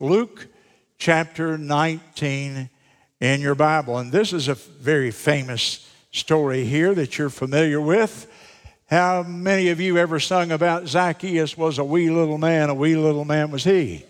Luke 0.00 0.46
chapter 0.96 1.58
19 1.58 2.70
in 3.20 3.40
your 3.40 3.56
Bible. 3.56 3.98
And 3.98 4.12
this 4.12 4.32
is 4.32 4.46
a 4.46 4.54
very 4.54 5.10
famous 5.10 5.92
story 6.12 6.64
here 6.64 6.94
that 6.94 7.18
you're 7.18 7.30
familiar 7.30 7.80
with. 7.80 8.30
How 8.86 9.24
many 9.24 9.70
of 9.70 9.80
you 9.80 9.98
ever 9.98 10.20
sung 10.20 10.52
about 10.52 10.86
Zacchaeus 10.86 11.58
was 11.58 11.78
a 11.78 11.84
wee 11.84 12.10
little 12.10 12.38
man, 12.38 12.70
a 12.70 12.74
wee 12.74 12.96
little 12.96 13.24
man 13.24 13.50
was 13.50 13.64
he? 13.64 14.04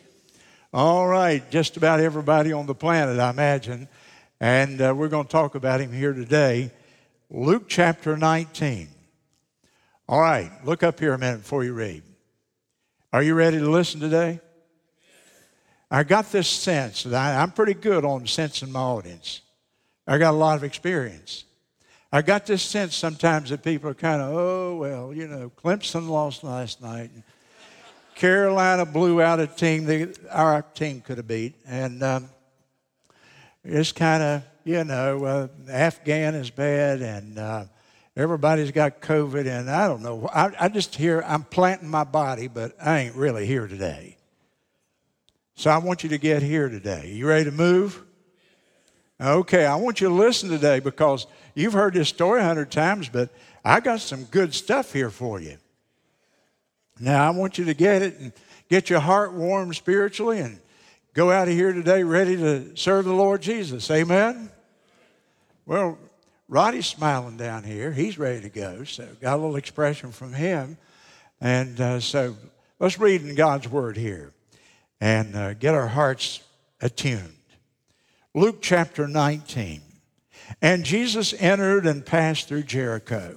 All 0.74 1.08
right, 1.08 1.48
just 1.50 1.78
about 1.78 2.00
everybody 2.00 2.52
on 2.52 2.66
the 2.66 2.74
planet, 2.74 3.18
I 3.18 3.30
imagine. 3.30 3.88
And 4.40 4.80
uh, 4.80 4.94
we're 4.94 5.08
going 5.08 5.24
to 5.24 5.32
talk 5.32 5.54
about 5.54 5.80
him 5.80 5.90
here 5.90 6.12
today. 6.12 6.70
Luke 7.30 7.64
chapter 7.66 8.16
19. 8.16 8.88
All 10.06 10.20
right, 10.20 10.50
look 10.64 10.82
up 10.82 11.00
here 11.00 11.14
a 11.14 11.18
minute 11.18 11.38
before 11.38 11.64
you 11.64 11.72
read. 11.72 12.02
Are 13.10 13.22
you 13.22 13.34
ready 13.34 13.58
to 13.58 13.70
listen 13.70 14.00
today? 14.00 14.40
I 15.90 16.02
got 16.02 16.30
this 16.30 16.48
sense 16.48 17.04
that 17.04 17.14
I, 17.14 17.42
am 17.42 17.50
pretty 17.52 17.74
good 17.74 18.04
on 18.04 18.26
sensing 18.26 18.70
my 18.70 18.80
audience. 18.80 19.40
I 20.06 20.18
got 20.18 20.34
a 20.34 20.36
lot 20.36 20.56
of 20.56 20.64
experience. 20.64 21.44
I 22.12 22.22
got 22.22 22.46
this 22.46 22.62
sense 22.62 22.94
sometimes 22.94 23.50
that 23.50 23.62
people 23.62 23.90
are 23.90 23.94
kind 23.94 24.20
of, 24.20 24.34
oh, 24.34 24.76
well, 24.76 25.14
you 25.14 25.26
know, 25.26 25.50
Clemson 25.50 26.08
lost 26.08 26.44
last 26.44 26.82
night. 26.82 27.10
Carolina 28.14 28.84
blew 28.84 29.22
out 29.22 29.40
a 29.40 29.46
team 29.46 29.84
that 29.86 30.18
our 30.30 30.62
team 30.74 31.00
could 31.00 31.18
have 31.18 31.28
beat. 31.28 31.54
And 31.66 32.02
um, 32.02 32.28
it's 33.64 33.92
kind 33.92 34.22
of, 34.22 34.42
you 34.64 34.84
know, 34.84 35.24
uh, 35.24 35.48
Afghan 35.70 36.34
is 36.34 36.50
bad 36.50 37.00
and 37.00 37.38
uh, 37.38 37.64
everybody's 38.14 38.72
got 38.72 39.00
COVID. 39.00 39.46
And 39.46 39.70
I 39.70 39.88
don't 39.88 40.02
know. 40.02 40.28
I, 40.28 40.50
I 40.60 40.68
just 40.68 40.96
hear 40.96 41.22
I'm 41.26 41.44
planting 41.44 41.88
my 41.88 42.04
body, 42.04 42.48
but 42.48 42.74
I 42.82 42.98
ain't 42.98 43.14
really 43.14 43.46
here 43.46 43.66
today. 43.66 44.17
So 45.58 45.70
I 45.70 45.78
want 45.78 46.04
you 46.04 46.10
to 46.10 46.18
get 46.18 46.40
here 46.40 46.68
today. 46.68 47.10
You 47.12 47.26
ready 47.26 47.46
to 47.46 47.50
move? 47.50 48.04
Okay, 49.20 49.66
I 49.66 49.74
want 49.74 50.00
you 50.00 50.06
to 50.06 50.14
listen 50.14 50.50
today 50.50 50.78
because 50.78 51.26
you've 51.56 51.72
heard 51.72 51.94
this 51.94 52.08
story 52.08 52.40
a 52.40 52.44
hundred 52.44 52.70
times, 52.70 53.08
but 53.08 53.30
I 53.64 53.80
got 53.80 53.98
some 53.98 54.22
good 54.26 54.54
stuff 54.54 54.92
here 54.92 55.10
for 55.10 55.40
you. 55.40 55.56
Now 57.00 57.26
I 57.26 57.30
want 57.30 57.58
you 57.58 57.64
to 57.64 57.74
get 57.74 58.02
it 58.02 58.20
and 58.20 58.32
get 58.68 58.88
your 58.88 59.00
heart 59.00 59.32
warm 59.32 59.74
spiritually 59.74 60.38
and 60.38 60.60
go 61.12 61.32
out 61.32 61.48
of 61.48 61.54
here 61.54 61.72
today 61.72 62.04
ready 62.04 62.36
to 62.36 62.76
serve 62.76 63.06
the 63.06 63.12
Lord 63.12 63.42
Jesus. 63.42 63.90
Amen. 63.90 64.50
Well, 65.66 65.98
Roddy's 66.48 66.86
smiling 66.86 67.36
down 67.36 67.64
here. 67.64 67.90
He's 67.90 68.16
ready 68.16 68.42
to 68.42 68.48
go. 68.48 68.84
So 68.84 69.08
got 69.20 69.34
a 69.34 69.38
little 69.42 69.56
expression 69.56 70.12
from 70.12 70.34
him. 70.34 70.78
And 71.40 71.80
uh, 71.80 71.98
so 71.98 72.36
let's 72.78 73.00
read 73.00 73.22
in 73.22 73.34
God's 73.34 73.68
word 73.68 73.96
here 73.96 74.32
and 75.00 75.34
uh, 75.36 75.54
get 75.54 75.74
our 75.74 75.88
hearts 75.88 76.42
attuned. 76.80 77.34
Luke 78.34 78.58
chapter 78.60 79.08
19. 79.08 79.82
And 80.62 80.84
Jesus 80.84 81.34
entered 81.34 81.86
and 81.86 82.04
passed 82.04 82.48
through 82.48 82.62
Jericho. 82.62 83.36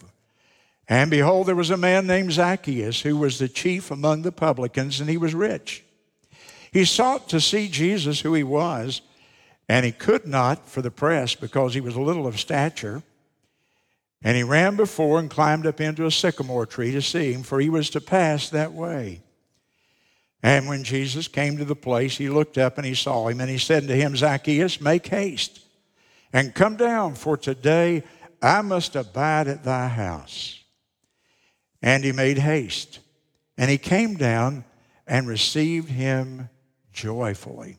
And 0.87 1.09
behold, 1.09 1.47
there 1.47 1.55
was 1.55 1.69
a 1.69 1.77
man 1.77 2.07
named 2.07 2.33
Zacchaeus 2.33 3.01
who 3.01 3.17
was 3.17 3.39
the 3.39 3.47
chief 3.47 3.91
among 3.91 4.21
the 4.21 4.31
publicans, 4.31 4.99
and 4.99 5.09
he 5.09 5.17
was 5.17 5.33
rich. 5.33 5.83
He 6.71 6.85
sought 6.85 7.29
to 7.29 7.41
see 7.41 7.67
Jesus, 7.67 8.21
who 8.21 8.33
he 8.33 8.43
was, 8.43 9.01
and 9.67 9.85
he 9.85 9.91
could 9.91 10.25
not 10.25 10.67
for 10.67 10.81
the 10.81 10.91
press 10.91 11.35
because 11.35 11.73
he 11.73 11.81
was 11.81 11.95
little 11.95 12.27
of 12.27 12.39
stature. 12.39 13.03
And 14.23 14.37
he 14.37 14.43
ran 14.43 14.75
before 14.75 15.19
and 15.19 15.29
climbed 15.29 15.65
up 15.65 15.81
into 15.81 16.05
a 16.05 16.11
sycamore 16.11 16.65
tree 16.65 16.91
to 16.91 17.01
see 17.01 17.33
him, 17.33 17.43
for 17.43 17.59
he 17.59 17.69
was 17.69 17.89
to 17.91 18.01
pass 18.01 18.49
that 18.49 18.73
way. 18.73 19.21
And 20.43 20.67
when 20.67 20.83
Jesus 20.83 21.27
came 21.27 21.57
to 21.57 21.65
the 21.65 21.75
place, 21.75 22.17
he 22.17 22.29
looked 22.29 22.57
up 22.57 22.77
and 22.77 22.85
he 22.85 22.95
saw 22.95 23.27
him, 23.27 23.41
and 23.41 23.49
he 23.49 23.57
said 23.57 23.87
to 23.87 23.95
him, 23.95 24.15
Zacchaeus, 24.15 24.81
make 24.81 25.07
haste 25.07 25.61
and 26.33 26.55
come 26.55 26.75
down, 26.75 27.15
for 27.15 27.37
today 27.37 28.03
I 28.41 28.61
must 28.61 28.95
abide 28.95 29.47
at 29.47 29.63
thy 29.63 29.87
house. 29.87 30.59
And 31.81 32.03
he 32.03 32.11
made 32.11 32.37
haste, 32.37 32.99
and 33.57 33.69
he 33.69 33.77
came 33.77 34.15
down 34.15 34.63
and 35.07 35.27
received 35.27 35.89
him 35.89 36.49
joyfully. 36.93 37.77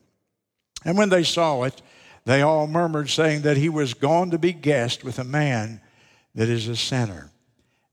And 0.85 0.97
when 0.97 1.09
they 1.09 1.23
saw 1.23 1.63
it, 1.63 1.81
they 2.25 2.41
all 2.41 2.67
murmured, 2.67 3.09
saying 3.09 3.41
that 3.41 3.57
he 3.57 3.69
was 3.69 3.93
gone 3.93 4.31
to 4.31 4.37
be 4.37 4.53
guest 4.53 5.03
with 5.03 5.19
a 5.19 5.23
man 5.23 5.81
that 6.35 6.49
is 6.49 6.67
a 6.67 6.75
sinner. 6.75 7.29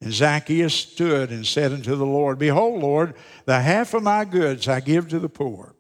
And 0.01 0.13
Zacchaeus 0.13 0.75
stood 0.75 1.31
and 1.31 1.47
said 1.47 1.73
unto 1.73 1.95
the 1.95 2.07
Lord, 2.07 2.39
Behold, 2.39 2.81
Lord, 2.81 3.15
the 3.45 3.61
half 3.61 3.93
of 3.93 4.03
my 4.03 4.25
goods 4.25 4.67
I 4.67 4.81
give 4.81 5.09
to 5.09 5.19
the 5.19 5.29
poor. 5.29 5.75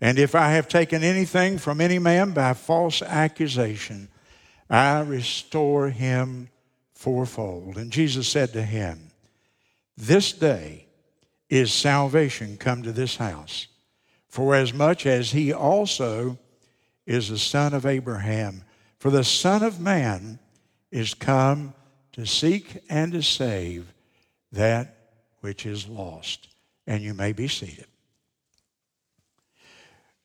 And 0.00 0.18
if 0.18 0.34
I 0.34 0.50
have 0.50 0.68
taken 0.68 1.02
anything 1.02 1.58
from 1.58 1.80
any 1.80 1.98
man 1.98 2.32
by 2.32 2.54
false 2.54 3.02
accusation, 3.02 4.08
I 4.68 5.00
restore 5.00 5.90
him 5.90 6.48
fourfold. 6.92 7.76
And 7.76 7.92
Jesus 7.92 8.28
said 8.28 8.52
to 8.52 8.62
him, 8.62 9.10
This 9.96 10.32
day 10.32 10.88
is 11.48 11.72
salvation 11.72 12.56
come 12.56 12.82
to 12.82 12.92
this 12.92 13.16
house, 13.16 13.68
for 14.28 14.54
as 14.54 14.74
much 14.74 15.06
as 15.06 15.30
he 15.30 15.52
also 15.52 16.38
is 17.06 17.28
the 17.28 17.38
son 17.38 17.72
of 17.72 17.86
Abraham. 17.86 18.64
For 18.98 19.10
the 19.10 19.24
Son 19.24 19.62
of 19.62 19.80
Man 19.80 20.40
is 20.90 21.14
come 21.14 21.74
to 22.16 22.26
seek 22.26 22.78
and 22.88 23.12
to 23.12 23.22
save 23.22 23.92
that 24.50 24.96
which 25.40 25.66
is 25.66 25.86
lost. 25.86 26.48
And 26.86 27.02
you 27.02 27.12
may 27.12 27.32
be 27.32 27.46
seated. 27.46 27.86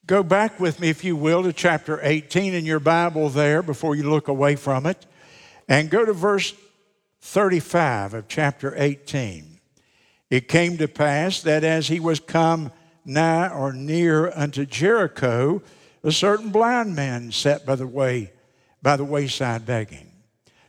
Go 0.08 0.24
back 0.24 0.60
with 0.60 0.80
me, 0.80 0.90
if 0.90 1.04
you 1.04 1.16
will, 1.16 1.44
to 1.44 1.54
chapter 1.54 2.00
18 2.02 2.54
in 2.54 2.66
your 2.66 2.80
Bible 2.80 3.30
there 3.30 3.62
before 3.62 3.96
you 3.96 4.10
look 4.10 4.30
away 4.30 4.56
from 4.56 4.86
it. 4.86 5.06
And 5.68 5.90
go 5.90 6.06
to 6.06 6.14
verse 6.14 6.54
35 7.22 8.14
of 8.14 8.28
chapter 8.28 8.74
18. 8.76 9.60
It 10.30 10.48
came 10.48 10.78
to 10.78 10.88
pass 10.88 11.42
that 11.42 11.66
as 11.66 11.90
he 11.90 12.00
was 12.00 12.22
come 12.22 12.72
nigh 13.06 13.50
or 13.50 13.74
near 13.74 14.32
unto 14.32 14.66
Jericho, 14.66 15.62
a 16.04 16.12
certain 16.12 16.52
blind 16.52 16.96
man 16.96 17.34
sat 17.34 17.66
by 17.66 17.76
the 17.76 17.88
way, 17.88 18.32
by 18.82 18.96
the 18.96 19.04
wayside 19.04 19.66
begging. 19.66 20.11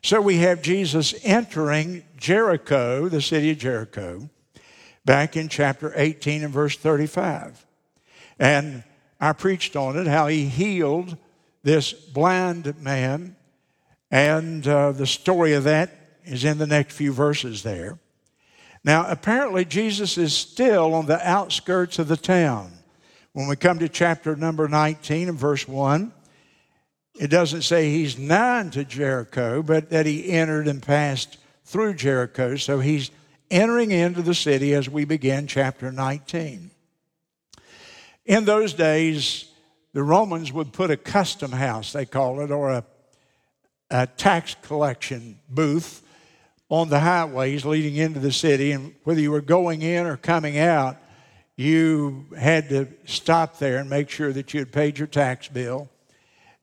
So 0.05 0.21
we 0.21 0.39
have 0.39 0.63
Jesus 0.63 1.15
entering 1.23 2.03
Jericho, 2.17 3.09
the 3.09 3.23
city 3.23 3.53
of 3.53 3.59
Jericho, 3.59 4.29
back 5.05 5.37
in 5.37 5.49
chapter 5.49 5.93
18 5.95 6.43
and 6.43 6.53
verse 6.53 6.77
35. 6.77 7.65
And 8.37 8.83
I 9.21 9.33
preached 9.33 9.77
on 9.77 9.97
it, 9.97 10.09
how 10.09 10.27
he 10.27 10.47
healed 10.47 11.17
this 11.63 11.93
blind 11.93 12.83
man. 12.83 13.37
And 14.11 14.67
uh, 14.67 14.91
the 14.91 15.07
story 15.07 15.53
of 15.53 15.65
that 15.65 15.97
is 16.25 16.45
in 16.45 16.59
the 16.59 16.67
next 16.67 16.95
few 16.95 17.13
verses 17.13 17.63
there. 17.63 18.01
Now, 18.83 19.09
apparently, 19.09 19.65
Jesus 19.65 20.19
is 20.19 20.37
still 20.37 20.95
on 20.95 21.07
the 21.07 21.25
outskirts 21.27 22.01
of 22.01 22.09
the 22.09 22.17
town. 22.17 22.73
When 23.34 23.47
we 23.47 23.55
come 23.55 23.79
to 23.79 23.89
chapter 23.89 24.34
number 24.34 24.67
19 24.67 25.29
and 25.29 25.39
verse 25.39 25.69
1, 25.69 26.13
it 27.15 27.28
doesn't 27.28 27.62
say 27.62 27.91
he's 27.91 28.19
nigh 28.19 28.69
to 28.71 28.84
Jericho, 28.84 29.62
but 29.62 29.91
that 29.91 30.06
he 30.06 30.31
entered 30.31 30.67
and 30.67 30.83
passed 30.83 31.39
through 31.65 31.95
Jericho. 31.95 32.56
So 32.56 32.81
he's 32.81 33.11
entering 33.50 33.91
into 33.91 34.23
the 34.23 34.34
city 34.34 34.75
as 34.75 34.89
we 34.89 35.05
begin 35.05 35.47
chapter 35.47 35.93
19. 35.93 36.71
In 38.25 38.45
those 38.45 38.72
days, 38.72 39.49
the 39.93 40.03
Romans 40.03 40.53
would 40.53 40.72
put 40.72 40.91
a 40.91 40.97
custom 40.97 41.53
house, 41.53 41.93
they 41.93 42.06
call 42.06 42.41
it, 42.41 42.51
or 42.51 42.71
a, 42.71 42.84
a 43.91 44.06
tax 44.06 44.56
collection 44.62 45.39
booth 45.51 46.03
on 46.71 46.89
the 46.89 47.01
highways 47.01 47.67
leading 47.67 47.97
into 47.97 48.21
the 48.21 48.33
city. 48.33 48.72
And 48.72 48.95
whether 49.05 49.21
you 49.21 49.31
were 49.31 49.43
going 49.43 49.83
in 49.83 50.06
or 50.06 50.17
coming 50.17 50.59
out, 50.59 50.97
you 51.56 52.27
had 52.39 52.71
to 52.71 52.89
stop 53.05 53.59
there 53.59 53.77
and 53.77 53.91
make 53.91 54.09
sure 54.09 54.33
that 54.33 54.55
you 54.55 54.61
had 54.61 54.72
paid 54.72 54.99
your 54.99 55.09
tax 55.09 55.48
bill. 55.48 55.91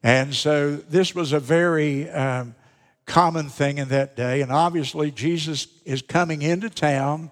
And 0.01 0.33
so 0.33 0.75
this 0.75 1.13
was 1.13 1.33
a 1.33 1.39
very 1.39 2.09
um, 2.09 2.55
common 3.05 3.49
thing 3.49 3.79
in 3.79 3.89
that 3.89 4.15
day. 4.15 4.41
And 4.41 4.51
obviously, 4.51 5.11
Jesus 5.11 5.67
is 5.85 6.01
coming 6.01 6.41
into 6.41 6.69
town. 6.69 7.31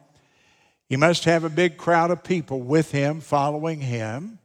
He 0.90 0.98
must 0.98 1.26
have 1.26 1.44
a 1.44 1.50
big 1.50 1.78
crowd 1.78 2.12
of 2.12 2.24
people 2.24 2.62
with 2.62 2.92
him, 2.92 3.22
following 3.22 3.82
him. 3.82 4.40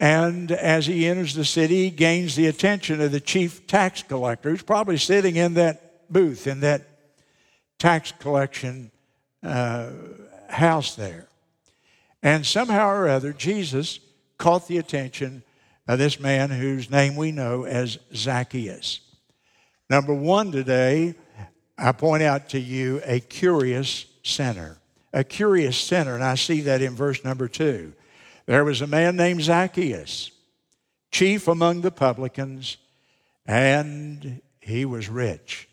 And 0.00 0.50
as 0.50 0.86
he 0.86 1.06
enters 1.06 1.34
the 1.34 1.44
city, 1.44 1.84
he 1.84 1.90
gains 1.90 2.34
the 2.34 2.46
attention 2.46 3.00
of 3.00 3.12
the 3.12 3.20
chief 3.20 3.66
tax 3.66 4.02
collector, 4.02 4.50
who's 4.50 4.62
probably 4.62 4.96
sitting 4.96 5.36
in 5.36 5.54
that 5.54 6.10
booth, 6.10 6.46
in 6.46 6.60
that 6.60 6.88
tax 7.78 8.12
collection 8.12 8.90
uh, 9.42 9.90
house 10.48 10.94
there. 10.96 11.28
And 12.22 12.46
somehow 12.46 12.88
or 12.88 13.08
other, 13.08 13.32
Jesus 13.32 14.00
caught 14.38 14.68
the 14.68 14.78
attention 14.78 15.42
of 15.90 15.98
this 15.98 16.20
man 16.20 16.50
whose 16.50 16.88
name 16.88 17.16
we 17.16 17.32
know 17.32 17.64
as 17.64 17.98
Zacchaeus. 18.14 19.00
Number 19.88 20.14
one 20.14 20.52
today, 20.52 21.16
I 21.76 21.90
point 21.90 22.22
out 22.22 22.50
to 22.50 22.60
you 22.60 23.02
a 23.04 23.18
curious 23.18 24.06
sinner. 24.22 24.78
A 25.12 25.24
curious 25.24 25.76
sinner, 25.76 26.14
and 26.14 26.22
I 26.22 26.36
see 26.36 26.60
that 26.60 26.80
in 26.80 26.94
verse 26.94 27.24
number 27.24 27.48
two. 27.48 27.92
there 28.46 28.64
was 28.64 28.82
a 28.82 28.86
man 28.86 29.16
named 29.16 29.42
Zacchaeus, 29.42 30.30
chief 31.10 31.48
among 31.48 31.80
the 31.80 31.90
publicans, 31.90 32.76
and 33.44 34.40
he 34.60 34.84
was 34.84 35.08
rich. 35.08 35.68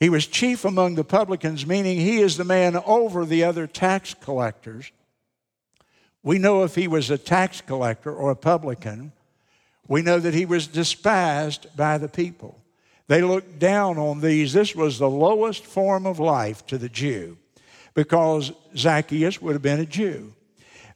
He 0.00 0.08
was 0.08 0.26
chief 0.26 0.64
among 0.64 0.96
the 0.96 1.04
publicans, 1.04 1.64
meaning 1.64 2.00
he 2.00 2.18
is 2.18 2.36
the 2.36 2.42
man 2.42 2.74
over 2.84 3.24
the 3.24 3.44
other 3.44 3.68
tax 3.68 4.12
collectors. 4.12 4.90
We 6.24 6.40
know 6.40 6.64
if 6.64 6.74
he 6.74 6.88
was 6.88 7.10
a 7.10 7.18
tax 7.18 7.60
collector 7.60 8.12
or 8.12 8.32
a 8.32 8.36
publican, 8.36 9.12
we 9.88 10.02
know 10.02 10.18
that 10.18 10.34
he 10.34 10.46
was 10.46 10.66
despised 10.66 11.66
by 11.76 11.98
the 11.98 12.08
people. 12.08 12.60
They 13.08 13.22
looked 13.22 13.58
down 13.58 13.98
on 13.98 14.20
these. 14.20 14.52
This 14.52 14.74
was 14.74 14.98
the 14.98 15.10
lowest 15.10 15.64
form 15.64 16.06
of 16.06 16.18
life 16.18 16.66
to 16.66 16.78
the 16.78 16.88
Jew 16.88 17.38
because 17.94 18.52
Zacchaeus 18.76 19.40
would 19.40 19.54
have 19.54 19.62
been 19.62 19.80
a 19.80 19.86
Jew. 19.86 20.34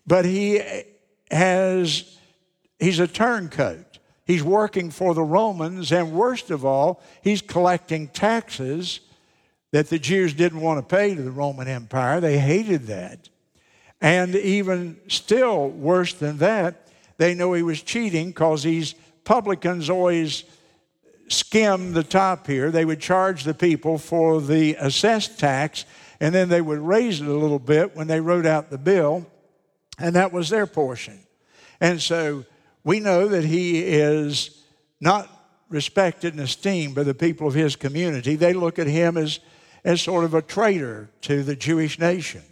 But 0.07 0.25
he 0.25 0.61
has, 1.31 2.19
he's 2.79 2.99
a 2.99 3.07
turncoat. 3.07 3.99
He's 4.27 4.43
working 4.43 4.91
for 4.91 5.15
the 5.15 5.23
Romans, 5.23 5.91
and 5.91 6.13
worst 6.13 6.51
of 6.51 6.65
all, 6.65 7.03
he's 7.23 7.43
collecting 7.43 8.07
taxes 8.09 9.01
that 9.73 9.89
the 9.89 9.99
Jews 9.99 10.35
didn't 10.35 10.61
want 10.61 10.79
to 10.79 10.97
pay 10.97 11.15
to 11.15 11.23
the 11.23 11.31
Roman 11.31 11.67
Empire. 11.67 12.21
They 12.21 12.39
hated 12.39 12.87
that. 12.87 13.29
And 14.01 14.35
even 14.37 14.99
still 15.09 15.69
worse 15.69 16.15
than 16.15 16.39
that, 16.39 16.87
they 17.21 17.35
know 17.35 17.53
he 17.53 17.63
was 17.63 17.83
cheating 17.83 18.29
because 18.29 18.63
these 18.63 18.95
publicans 19.25 19.91
always 19.91 20.45
skim 21.29 21.93
the 21.93 22.03
top 22.03 22.47
here. 22.47 22.71
They 22.71 22.87
would 22.87 22.99
charge 22.99 23.45
the 23.45 23.53
people 23.53 23.99
for 23.99 24.41
the 24.41 24.75
assessed 24.77 25.39
tax, 25.39 25.85
and 26.19 26.35
then 26.35 26.49
they 26.49 26.63
would 26.63 26.79
raise 26.79 27.21
it 27.21 27.29
a 27.29 27.35
little 27.35 27.59
bit 27.59 27.95
when 27.95 28.07
they 28.07 28.23
wrote 28.23 28.47
out 28.47 28.71
the 28.71 28.79
bill, 28.79 29.27
and 29.99 30.17
that 30.17 30.33
was 30.33 30.49
their 30.49 30.67
portion. 30.67 31.21
And 31.79 32.01
so 32.01 32.47
we 32.85 33.01
know 33.01 33.29
that 33.29 33.45
he 33.45 33.83
is 33.83 34.65
not 34.99 35.29
respected 35.69 36.33
and 36.33 36.43
esteemed 36.43 36.95
by 36.95 37.03
the 37.03 37.13
people 37.13 37.47
of 37.47 37.53
his 37.53 37.77
community. 37.77 38.35
They 38.35 38.55
look 38.55 38.79
at 38.79 38.87
him 38.87 39.19
as, 39.19 39.41
as 39.85 40.01
sort 40.01 40.25
of 40.25 40.33
a 40.33 40.41
traitor 40.41 41.11
to 41.21 41.43
the 41.43 41.55
Jewish 41.55 41.99
nation. 41.99 42.45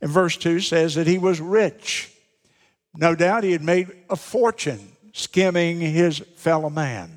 And 0.00 0.12
verse 0.12 0.36
2 0.36 0.60
says 0.60 0.94
that 0.94 1.08
he 1.08 1.18
was 1.18 1.40
rich. 1.40 2.12
No 2.96 3.14
doubt 3.14 3.44
he 3.44 3.52
had 3.52 3.62
made 3.62 3.90
a 4.08 4.16
fortune 4.16 4.96
skimming 5.12 5.80
his 5.80 6.18
fellow 6.36 6.70
man. 6.70 7.10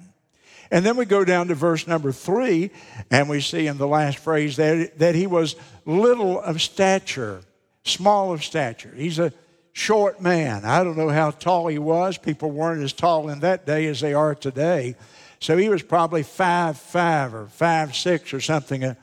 And 0.72 0.84
then 0.86 0.98
we 0.98 1.06
go 1.06 1.24
down 1.24 1.50
to 1.50 1.56
verse 1.56 1.86
number 1.88 2.12
three, 2.12 2.72
and 3.12 3.30
we 3.30 3.42
see 3.42 3.68
in 3.68 3.78
the 3.78 3.88
last 3.88 4.18
phrase 4.18 4.56
that, 4.56 4.98
that 5.00 5.14
he 5.14 5.28
was 5.28 5.56
little 5.86 6.40
of 6.42 6.62
stature, 6.62 7.42
small 7.84 8.34
of 8.34 8.44
stature. 8.44 8.92
He's 8.96 9.20
a 9.20 9.32
short 9.74 10.22
man. 10.22 10.66
I 10.66 10.84
don't 10.84 10.98
know 10.98 11.10
how 11.10 11.32
tall 11.32 11.68
he 11.68 11.78
was. 11.78 12.18
People 12.18 12.52
weren't 12.52 12.84
as 12.84 12.94
tall 12.94 13.30
in 13.30 13.42
that 13.42 13.66
day 13.66 13.86
as 13.88 14.00
they 14.00 14.14
are 14.14 14.34
today. 14.34 14.96
So 15.40 15.58
he 15.58 15.70
was 15.70 15.84
probably 15.84 16.24
five 16.24 16.78
five 16.78 17.34
or 17.36 17.48
five 17.48 17.96
six 17.96 18.34
or 18.34 18.40
something, 18.40 18.84
a 18.84 18.98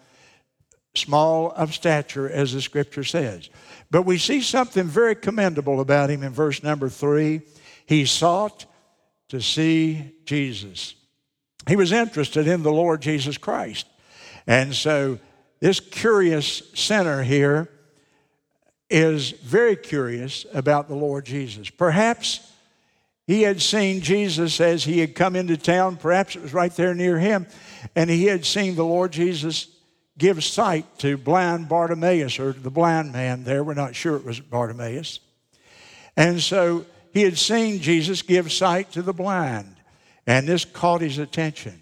small 0.95 1.51
of 1.53 1.75
stature, 1.75 2.29
as 2.29 2.53
the 2.53 2.61
scripture 2.61 3.05
says. 3.05 3.49
But 3.91 4.03
we 4.03 4.19
see 4.19 4.41
something 4.41 4.85
very 4.85 5.15
commendable 5.15 5.81
about 5.81 6.11
him 6.11 6.23
in 6.23 6.33
verse 6.33 6.63
number 6.63 6.89
three. 6.89 7.43
He 7.87 8.05
sought 8.05 8.67
to 9.29 9.41
see 9.41 10.13
Jesus. 10.25 10.95
He 11.69 11.77
was 11.77 11.93
interested 11.93 12.49
in 12.49 12.63
the 12.63 12.73
Lord 12.73 13.03
Jesus 13.03 13.39
Christ. 13.39 13.87
And 14.47 14.75
so 14.75 15.19
this 15.61 15.79
curious 15.79 16.63
sinner 16.75 17.23
here 17.23 17.69
is 18.89 19.31
very 19.31 19.77
curious 19.77 20.47
about 20.53 20.89
the 20.89 20.97
Lord 20.97 21.25
Jesus. 21.25 21.71
Perhaps 21.71 22.41
he 23.27 23.43
had 23.43 23.63
seen 23.63 24.01
Jesus 24.01 24.61
as 24.61 24.83
he 24.83 24.99
had 24.99 25.15
come 25.15 25.37
into 25.37 25.57
town, 25.57 25.97
perhaps 25.97 26.35
it 26.35 26.43
was 26.43 26.53
right 26.53 26.75
there 26.75 26.95
near 26.95 27.19
him, 27.19 27.47
and 27.95 28.11
he 28.11 28.25
had 28.25 28.45
seen 28.45 28.75
the 28.75 28.85
Lord 28.85 29.13
Jesus 29.13 29.69
give 30.21 30.45
sight 30.45 30.99
to 30.99 31.17
blind 31.17 31.69
Bartimaeus 31.69 32.39
or 32.39 32.53
the 32.53 32.71
blind 32.71 33.13
man 33.13 33.43
there. 33.43 33.65
We're 33.65 33.75
not 33.75 33.97
sure 33.97 34.15
it 34.15 34.25
was 34.25 34.39
Bartimaeus. 34.39 35.19
And 36.17 36.41
so 36.41 36.87
he 37.13 37.23
had 37.23 37.39
seen 37.39 37.81
Jesus 37.81 38.23
give 38.23 38.53
sight 38.53 38.93
to 38.93 39.03
the 39.03 39.13
blind, 39.13 39.77
and 40.27 40.47
this 40.47 40.65
caught 40.65 41.01
his 41.01 41.19
attention. 41.19 41.81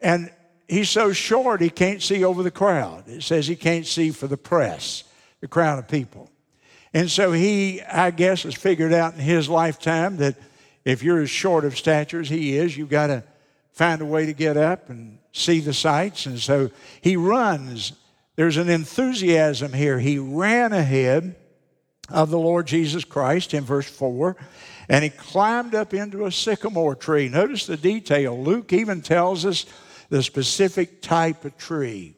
And 0.00 0.32
he's 0.66 0.90
so 0.90 1.12
short 1.12 1.60
he 1.60 1.70
can't 1.70 2.02
see 2.02 2.24
over 2.24 2.42
the 2.42 2.50
crowd. 2.50 3.04
It 3.06 3.22
says 3.22 3.46
he 3.46 3.56
can't 3.56 3.86
see 3.86 4.10
for 4.10 4.26
the 4.26 4.36
press 4.36 5.04
the 5.40 5.48
crowd 5.48 5.78
of 5.78 5.86
people. 5.86 6.30
And 6.94 7.10
so 7.10 7.30
he, 7.30 7.82
I 7.82 8.10
guess, 8.10 8.44
has 8.44 8.54
figured 8.54 8.92
out 8.92 9.14
in 9.14 9.20
his 9.20 9.48
lifetime 9.48 10.16
that 10.16 10.36
if 10.84 11.02
you're 11.02 11.20
as 11.20 11.30
short 11.30 11.64
of 11.64 11.76
stature 11.76 12.20
as 12.20 12.28
he 12.28 12.56
is, 12.56 12.76
you've 12.76 12.88
got 12.88 13.08
to 13.08 13.22
find 13.76 14.00
a 14.00 14.06
way 14.06 14.24
to 14.24 14.32
get 14.32 14.56
up 14.56 14.88
and 14.88 15.18
see 15.32 15.60
the 15.60 15.74
sights. 15.74 16.24
And 16.24 16.40
so 16.40 16.70
he 17.02 17.16
runs. 17.16 17.92
There's 18.34 18.56
an 18.56 18.70
enthusiasm 18.70 19.72
here. 19.72 19.98
He 19.98 20.18
ran 20.18 20.72
ahead 20.72 21.36
of 22.08 22.30
the 22.30 22.38
Lord 22.38 22.66
Jesus 22.66 23.04
Christ 23.04 23.52
in 23.52 23.64
verse 23.64 23.88
4, 23.88 24.36
and 24.88 25.04
he 25.04 25.10
climbed 25.10 25.74
up 25.74 25.92
into 25.92 26.24
a 26.24 26.32
sycamore 26.32 26.94
tree. 26.94 27.28
Notice 27.28 27.66
the 27.66 27.76
detail. 27.76 28.42
Luke 28.42 28.72
even 28.72 29.02
tells 29.02 29.44
us 29.44 29.66
the 30.08 30.22
specific 30.22 31.02
type 31.02 31.44
of 31.44 31.58
tree 31.58 32.16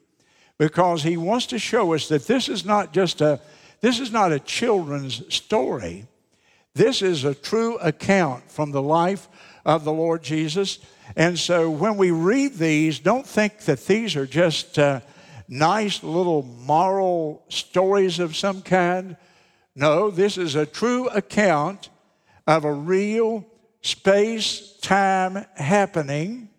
because 0.57 1.03
he 1.03 1.17
wants 1.17 1.47
to 1.47 1.59
show 1.59 1.93
us 1.93 2.07
that 2.07 2.27
this 2.27 2.47
is 2.47 2.63
not 2.65 2.93
just 2.93 3.21
a 3.21 3.41
this 3.81 3.99
is 3.99 4.11
not 4.11 4.33
a 4.33 4.39
children's 4.39 5.33
story. 5.33 6.05
This 6.75 7.01
is 7.01 7.23
a 7.23 7.33
true 7.33 7.77
account 7.77 8.51
from 8.51 8.71
the 8.71 8.81
life 8.81 9.27
of 9.65 9.85
the 9.85 9.93
Lord 9.93 10.21
Jesus. 10.21 10.79
And 11.15 11.37
so 11.37 11.69
when 11.69 11.97
we 11.97 12.11
read 12.11 12.55
these, 12.55 12.99
don't 12.99 13.25
think 13.25 13.59
that 13.61 13.85
these 13.85 14.15
are 14.15 14.25
just 14.25 14.77
uh, 14.77 15.01
nice 15.47 16.03
little 16.03 16.43
moral 16.43 17.43
stories 17.49 18.19
of 18.19 18.35
some 18.35 18.61
kind. 18.61 19.17
No, 19.75 20.11
this 20.11 20.37
is 20.37 20.55
a 20.55 20.65
true 20.65 21.07
account 21.07 21.89
of 22.45 22.65
a 22.65 22.73
real 22.73 23.45
space 23.81 24.77
time 24.81 25.45
happening 25.55 26.49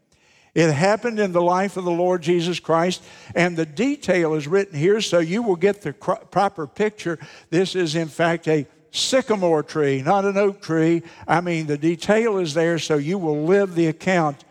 it 0.54 0.72
happened 0.72 1.20
in 1.20 1.32
the 1.32 1.42
life 1.42 1.76
of 1.76 1.84
the 1.84 1.90
Lord 1.90 2.22
Jesus 2.22 2.58
Christ, 2.58 3.02
and 3.34 3.56
the 3.56 3.66
detail 3.66 4.34
is 4.34 4.48
written 4.48 4.76
here 4.76 5.00
so 5.00 5.20
you 5.20 5.42
will 5.42 5.56
get 5.56 5.82
the 5.82 5.92
proper 5.92 6.66
picture. 6.66 7.18
This 7.50 7.76
is, 7.76 7.94
in 7.94 8.08
fact, 8.08 8.48
a 8.48 8.66
sycamore 8.90 9.62
tree, 9.62 10.02
not 10.02 10.24
an 10.24 10.36
oak 10.36 10.60
tree. 10.60 11.02
I 11.26 11.40
mean, 11.40 11.66
the 11.66 11.78
detail 11.78 12.38
is 12.38 12.54
there 12.54 12.78
so 12.78 12.96
you 12.96 13.18
will 13.18 13.44
live 13.44 13.74
the 13.74 13.86
account 13.86 14.44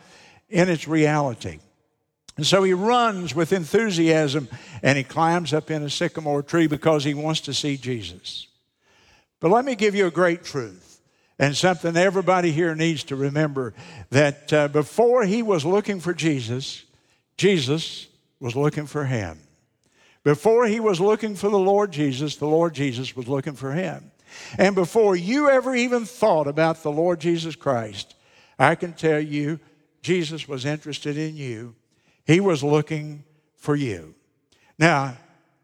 in 0.50 0.70
its 0.70 0.88
reality. 0.88 1.60
And 2.38 2.46
so 2.46 2.64
he 2.64 2.74
runs 2.74 3.36
with 3.36 3.52
enthusiasm 3.52 4.48
and 4.82 4.98
he 4.98 5.04
climbs 5.04 5.54
up 5.54 5.70
in 5.70 5.84
a 5.84 5.90
sycamore 5.90 6.42
tree 6.42 6.68
because 6.68 7.04
he 7.04 7.14
wants 7.14 7.42
to 7.42 7.54
see 7.54 7.76
Jesus. 7.76 8.48
But 9.40 9.52
let 9.52 9.66
me 9.66 9.76
give 9.76 9.96
you 9.96 10.08
a 10.08 10.12
great 10.12 10.44
truth 10.44 10.90
and 11.38 11.56
something 11.56 11.96
everybody 11.96 12.52
here 12.52 12.76
needs 12.76 13.06
to 13.06 13.16
remember 13.16 13.74
that 14.10 14.52
uh, 14.52 14.68
before 14.68 15.24
he 15.24 15.42
was 15.42 15.66
looking 15.66 16.00
for 16.02 16.14
Jesus, 16.14 16.84
Jesus 17.38 18.08
was 18.40 18.56
looking 18.56 18.86
for 18.86 19.06
him. 19.06 19.40
Before 20.24 20.68
he 20.68 20.82
was 20.82 21.00
looking 21.00 21.36
for 21.36 21.50
the 21.50 21.58
Lord 21.58 21.92
Jesus, 21.92 22.36
the 22.36 22.46
Lord 22.46 22.74
Jesus 22.74 23.16
was 23.16 23.28
looking 23.28 23.54
for 23.54 23.72
him. 23.72 24.12
And 24.58 24.76
before 24.76 25.16
you 25.16 25.50
ever 25.50 25.76
even 25.76 26.06
thought 26.06 26.48
about 26.48 26.84
the 26.84 26.92
Lord 26.92 27.20
Jesus 27.20 27.56
Christ, 27.56 28.16
I 28.58 28.76
can 28.76 28.94
tell 28.94 29.20
you, 29.20 29.60
Jesus 30.02 30.48
was 30.48 30.66
interested 30.66 31.18
in 31.18 31.36
you. 31.36 31.76
He 32.26 32.40
was 32.40 32.64
looking 32.64 33.24
for 33.56 33.76
you. 33.76 34.16
Now, 34.78 35.18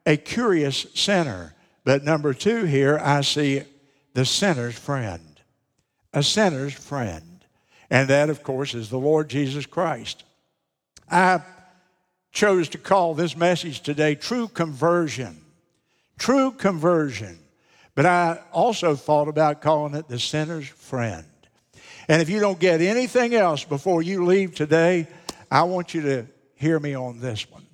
a 0.05 0.17
curious 0.17 0.85
sinner. 0.93 1.53
But 1.83 2.03
number 2.03 2.33
two 2.33 2.65
here, 2.65 2.99
I 3.01 3.21
see 3.21 3.63
the 4.13 4.25
sinner's 4.25 4.77
friend 4.77 5.35
a 6.15 6.23
sinner's 6.23 6.73
friend. 6.73 7.45
And 7.89 8.07
that, 8.07 8.29
of 8.31 8.41
course, 8.41 8.73
is 8.73 8.89
the 8.89 8.97
Lord 8.97 9.29
Jesus 9.29 9.67
Christ. 9.67 10.23
I 11.11 11.41
chose 12.31 12.69
to 12.69 12.79
call 12.79 13.13
this 13.13 13.37
message 13.37 13.81
today 13.81 14.15
True 14.15 14.47
Conversion. 14.47 15.41
True 16.17 16.51
Conversion. 16.51 17.37
But 17.95 18.05
I 18.05 18.39
also 18.51 18.95
thought 18.95 19.29
about 19.29 19.61
calling 19.61 19.95
it 19.95 20.07
the 20.07 20.19
sinner's 20.19 20.67
friend. 20.67 21.25
And 22.07 22.21
if 22.21 22.29
you 22.29 22.39
don't 22.39 22.59
get 22.59 22.81
anything 22.81 23.33
else 23.33 23.63
before 23.63 24.01
you 24.01 24.25
leave 24.25 24.53
today, 24.53 25.07
I 25.49 25.63
want 25.63 25.93
you 25.93 26.01
to 26.01 26.27
hear 26.55 26.79
me 26.79 26.93
on 26.93 27.19
this 27.19 27.49
one. 27.49 27.65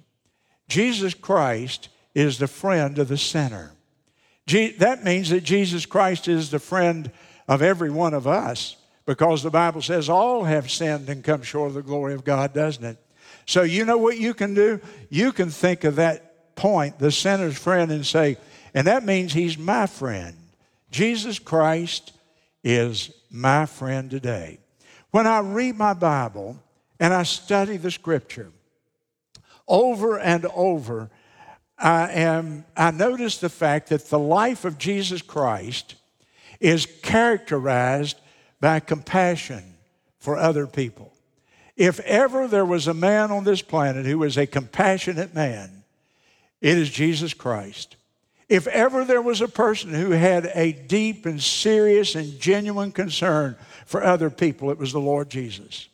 Jesus 0.68 1.14
Christ 1.14 1.90
is 2.14 2.38
the 2.38 2.48
friend 2.48 2.98
of 3.00 3.08
the 3.08 3.18
sinner. 3.18 3.74
that 4.48 5.04
means 5.04 5.30
that 5.32 5.44
Jesus 5.44 5.86
Christ 5.86 6.28
is 6.28 6.52
the 6.52 6.60
friend 6.60 7.12
of 7.48 7.62
every 7.62 7.90
one 7.90 8.14
of 8.14 8.28
us 8.28 8.78
because 9.06 9.44
the 9.44 9.50
Bible 9.50 9.82
says 9.82 10.10
all 10.10 10.44
have 10.44 10.72
sinned 10.72 11.10
and 11.10 11.24
come 11.24 11.42
short 11.42 11.70
of 11.70 11.74
the 11.74 11.82
glory 11.82 12.14
of 12.14 12.24
God, 12.24 12.54
doesn't 12.54 12.84
it? 12.84 12.98
So, 13.46 13.64
you 13.64 13.86
know 13.86 13.98
what 13.98 14.18
you 14.18 14.34
can 14.34 14.54
do? 14.54 14.80
You 15.10 15.32
can 15.32 15.50
think 15.50 15.84
of 15.84 15.96
that 15.96 16.56
point, 16.56 17.00
the 17.00 17.12
sinner's 17.12 17.58
friend, 17.58 17.92
and 17.92 18.06
say, 18.06 18.38
and 18.74 18.88
that 18.88 19.04
means 19.04 19.34
he's 19.34 19.58
my 19.58 19.88
friend. 19.88 20.36
Jesus 20.92 21.40
Christ 21.40 22.14
is 22.64 23.12
my 23.30 23.66
friend 23.66 24.10
today. 24.10 24.60
When 25.12 25.28
I 25.28 25.40
read 25.40 25.78
my 25.78 25.94
Bible 25.94 26.58
and 27.00 27.14
I 27.14 27.24
study 27.24 27.78
the 27.78 27.92
scripture 27.92 28.52
over 29.68 30.20
and 30.20 30.46
over, 30.48 31.10
I, 31.78 32.12
am, 32.12 32.66
I 32.78 32.92
notice 32.92 33.40
the 33.40 33.50
fact 33.50 33.90
that 33.90 34.06
the 34.10 34.20
life 34.20 34.66
of 34.66 34.78
Jesus 34.78 35.22
Christ 35.22 35.96
is 36.60 36.86
characterized 37.02 38.18
by 38.60 38.80
compassion 38.80 39.64
for 40.20 40.38
other 40.38 40.68
people. 40.68 41.12
If 41.76 42.00
ever 42.02 42.48
there 42.48 42.66
was 42.66 42.88
a 42.88 42.94
man 42.94 43.32
on 43.32 43.44
this 43.44 43.64
planet 43.64 44.06
who 44.06 44.20
was 44.20 44.38
a 44.38 44.46
compassionate 44.46 45.34
man, 45.34 45.84
it 46.62 46.78
is 46.78 46.90
Jesus 46.90 47.34
Christ. 47.34 47.96
If 48.52 48.68
ever 48.68 49.06
there 49.06 49.22
was 49.22 49.40
a 49.40 49.48
person 49.48 49.94
who 49.94 50.12
had 50.12 50.52
a 50.54 50.74
deep 50.74 51.26
and 51.26 51.42
serious 51.42 52.16
and 52.16 52.38
genuine 52.38 52.92
concern 52.92 53.56
for 53.86 54.04
other 54.04 54.30
people, 54.30 54.72
it 54.72 54.78
was 54.78 54.92
the 54.92 55.00
Lord 55.00 55.30
Jesus. 55.30 55.88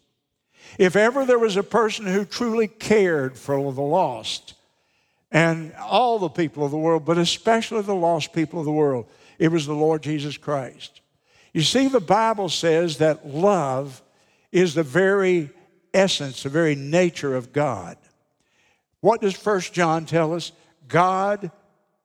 If 0.80 0.96
ever 0.96 1.24
there 1.24 1.38
was 1.38 1.56
a 1.56 1.62
person 1.62 2.08
who 2.08 2.26
truly 2.26 2.68
cared 2.68 3.38
for 3.38 3.58
the 3.72 3.82
lost 3.84 4.56
and 5.32 5.72
all 5.76 6.18
the 6.18 6.30
people 6.30 6.66
of 6.66 6.72
the 6.72 6.80
world, 6.80 7.06
but 7.06 7.20
especially 7.20 7.84
the 7.84 7.94
lost 7.94 8.34
people 8.34 8.58
of 8.58 8.66
the 8.66 8.72
world, 8.72 9.06
it 9.38 9.50
was 9.50 9.68
the 9.68 9.76
Lord 9.76 10.02
Jesus 10.02 10.36
Christ. 10.36 11.02
You 11.54 11.62
see, 11.62 11.88
the 11.88 12.00
Bible 12.00 12.50
says 12.50 12.98
that 12.98 13.28
love 13.28 14.02
is 14.52 14.74
the 14.74 14.82
very 14.82 15.52
essence, 15.94 16.42
the 16.42 16.50
very 16.50 16.74
nature 16.74 17.36
of 17.36 17.54
God. 17.54 17.98
What 19.02 19.22
does 19.22 19.36
First 19.36 19.74
John 19.74 20.08
tell 20.08 20.34
us? 20.34 20.52
God 20.88 21.52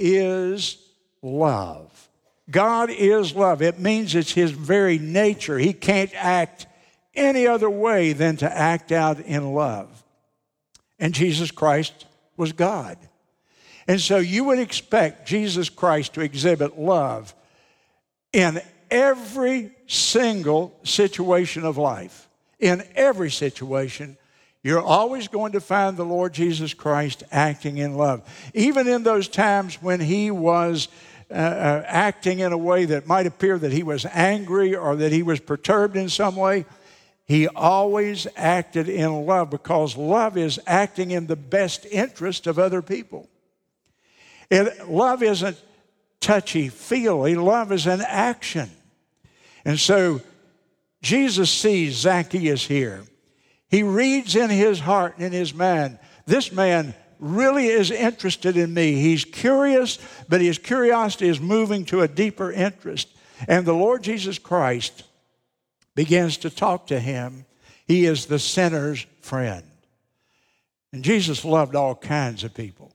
is 0.02 0.78
love. 1.22 2.08
God 2.50 2.90
is 2.90 3.34
love. 3.34 3.62
It 3.62 3.78
means 3.78 4.14
it's 4.14 4.32
his 4.32 4.50
very 4.50 4.98
nature. 4.98 5.58
He 5.58 5.72
can't 5.72 6.10
act 6.14 6.66
any 7.14 7.46
other 7.46 7.70
way 7.70 8.12
than 8.12 8.36
to 8.38 8.52
act 8.58 8.90
out 8.90 9.20
in 9.20 9.54
love. 9.54 10.02
And 10.98 11.14
Jesus 11.14 11.50
Christ 11.50 12.06
was 12.36 12.52
God. 12.52 12.98
And 13.86 14.00
so 14.00 14.18
you 14.18 14.44
would 14.44 14.58
expect 14.58 15.26
Jesus 15.26 15.68
Christ 15.68 16.14
to 16.14 16.20
exhibit 16.20 16.78
love 16.78 17.34
in 18.32 18.60
every 18.90 19.70
single 19.86 20.78
situation 20.84 21.64
of 21.64 21.78
life. 21.78 22.28
In 22.58 22.82
every 22.94 23.30
situation, 23.30 24.16
you're 24.62 24.80
always 24.80 25.26
going 25.26 25.52
to 25.52 25.60
find 25.60 25.96
the 25.96 26.04
Lord 26.04 26.32
Jesus 26.32 26.72
Christ 26.72 27.24
acting 27.32 27.78
in 27.78 27.96
love. 27.96 28.22
Even 28.54 28.86
in 28.86 29.02
those 29.02 29.26
times 29.26 29.82
when 29.82 29.98
he 30.00 30.30
was 30.30 30.88
uh, 31.30 31.34
uh, 31.34 31.84
acting 31.86 32.38
in 32.38 32.52
a 32.52 32.58
way 32.58 32.84
that 32.84 33.06
might 33.06 33.26
appear 33.26 33.58
that 33.58 33.72
he 33.72 33.82
was 33.82 34.06
angry 34.06 34.76
or 34.76 34.94
that 34.96 35.10
he 35.10 35.22
was 35.22 35.40
perturbed 35.40 35.96
in 35.96 36.08
some 36.08 36.36
way, 36.36 36.64
he 37.24 37.48
always 37.48 38.26
acted 38.36 38.88
in 38.88 39.26
love 39.26 39.50
because 39.50 39.96
love 39.96 40.36
is 40.36 40.60
acting 40.66 41.10
in 41.10 41.26
the 41.26 41.36
best 41.36 41.86
interest 41.86 42.46
of 42.46 42.58
other 42.58 42.82
people. 42.82 43.28
It, 44.50 44.88
love 44.88 45.22
isn't 45.22 45.58
touchy 46.20 46.68
feely, 46.68 47.34
love 47.34 47.72
is 47.72 47.86
an 47.86 48.02
action. 48.02 48.70
And 49.64 49.78
so 49.78 50.20
Jesus 51.00 51.50
sees 51.50 51.94
Zacchaeus 51.94 52.66
here. 52.66 53.02
He 53.72 53.82
reads 53.82 54.36
in 54.36 54.50
his 54.50 54.80
heart 54.80 55.14
and 55.16 55.24
in 55.24 55.32
his 55.32 55.54
mind, 55.54 55.98
this 56.26 56.52
man 56.52 56.94
really 57.18 57.68
is 57.68 57.90
interested 57.90 58.58
in 58.58 58.74
me. 58.74 58.96
He's 58.96 59.24
curious, 59.24 59.98
but 60.28 60.42
his 60.42 60.58
curiosity 60.58 61.26
is 61.28 61.40
moving 61.40 61.86
to 61.86 62.02
a 62.02 62.08
deeper 62.08 62.52
interest. 62.52 63.08
And 63.48 63.64
the 63.64 63.72
Lord 63.72 64.02
Jesus 64.02 64.38
Christ 64.38 65.04
begins 65.94 66.36
to 66.38 66.50
talk 66.50 66.88
to 66.88 67.00
him. 67.00 67.46
He 67.86 68.04
is 68.04 68.26
the 68.26 68.38
sinner's 68.38 69.06
friend. 69.22 69.64
And 70.92 71.02
Jesus 71.02 71.42
loved 71.42 71.74
all 71.74 71.94
kinds 71.94 72.44
of 72.44 72.52
people. 72.52 72.92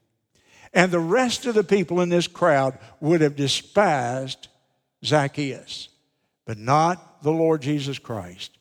And 0.76 0.92
the 0.92 1.00
rest 1.00 1.48
of 1.48 1.56
the 1.56 1.64
people 1.64 2.02
in 2.02 2.10
this 2.10 2.28
crowd 2.28 2.78
would 3.02 3.22
have 3.22 3.36
despised 3.36 4.48
Zacchaeus, 5.04 5.90
but 6.46 6.60
not 6.60 7.24
the 7.24 7.32
Lord 7.32 7.64
Jesus 7.64 7.98
Christ. 7.98 8.52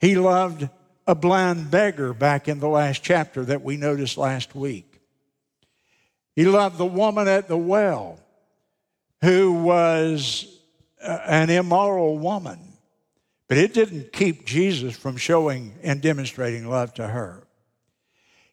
He 0.00 0.16
loved 0.16 0.70
a 1.10 1.14
blind 1.14 1.72
beggar 1.72 2.14
back 2.14 2.46
in 2.46 2.60
the 2.60 2.68
last 2.68 3.02
chapter 3.02 3.44
that 3.44 3.62
we 3.62 3.76
noticed 3.76 4.16
last 4.16 4.54
week. 4.54 5.00
He 6.36 6.44
loved 6.44 6.78
the 6.78 6.86
woman 6.86 7.26
at 7.26 7.48
the 7.48 7.56
well 7.56 8.20
who 9.20 9.52
was 9.52 10.46
uh, 11.02 11.18
an 11.26 11.50
immoral 11.50 12.16
woman, 12.16 12.60
but 13.48 13.58
it 13.58 13.74
didn't 13.74 14.12
keep 14.12 14.46
Jesus 14.46 14.96
from 14.96 15.16
showing 15.16 15.74
and 15.82 16.00
demonstrating 16.00 16.68
love 16.68 16.94
to 16.94 17.06
her. 17.08 17.42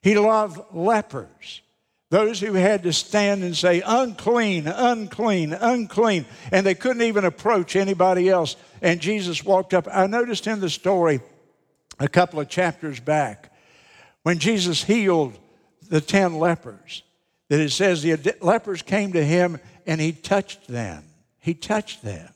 He 0.01 0.17
loved 0.17 0.59
lepers 0.73 1.61
those 2.09 2.39
who 2.39 2.53
had 2.53 2.83
to 2.83 2.93
stand 2.93 3.43
and 3.43 3.55
say, 3.55 3.83
unclean, 3.85 4.65
unclean, 4.65 5.53
unclean, 5.53 6.25
and 6.51 6.65
they 6.65 6.73
couldn't 6.73 7.01
even 7.01 7.25
approach 7.25 7.75
anybody 7.75 8.29
else. 8.29 8.55
And 8.81 9.01
Jesus 9.01 9.43
walked 9.43 9.73
up. 9.73 9.87
I 9.91 10.07
noticed 10.07 10.47
in 10.47 10.61
the 10.61 10.69
story 10.69 11.19
a 11.99 12.07
couple 12.07 12.39
of 12.39 12.49
chapters 12.49 12.99
back 12.99 13.51
when 14.23 14.39
Jesus 14.39 14.83
healed 14.83 15.37
the 15.89 16.01
10 16.01 16.37
lepers 16.37 17.03
that 17.49 17.59
it 17.59 17.71
says 17.71 18.03
the 18.03 18.35
lepers 18.41 18.81
came 18.81 19.13
to 19.13 19.23
him 19.23 19.59
and 19.85 20.01
he 20.01 20.11
touched 20.11 20.67
them. 20.67 21.03
He 21.39 21.53
touched 21.53 22.03
them. 22.03 22.29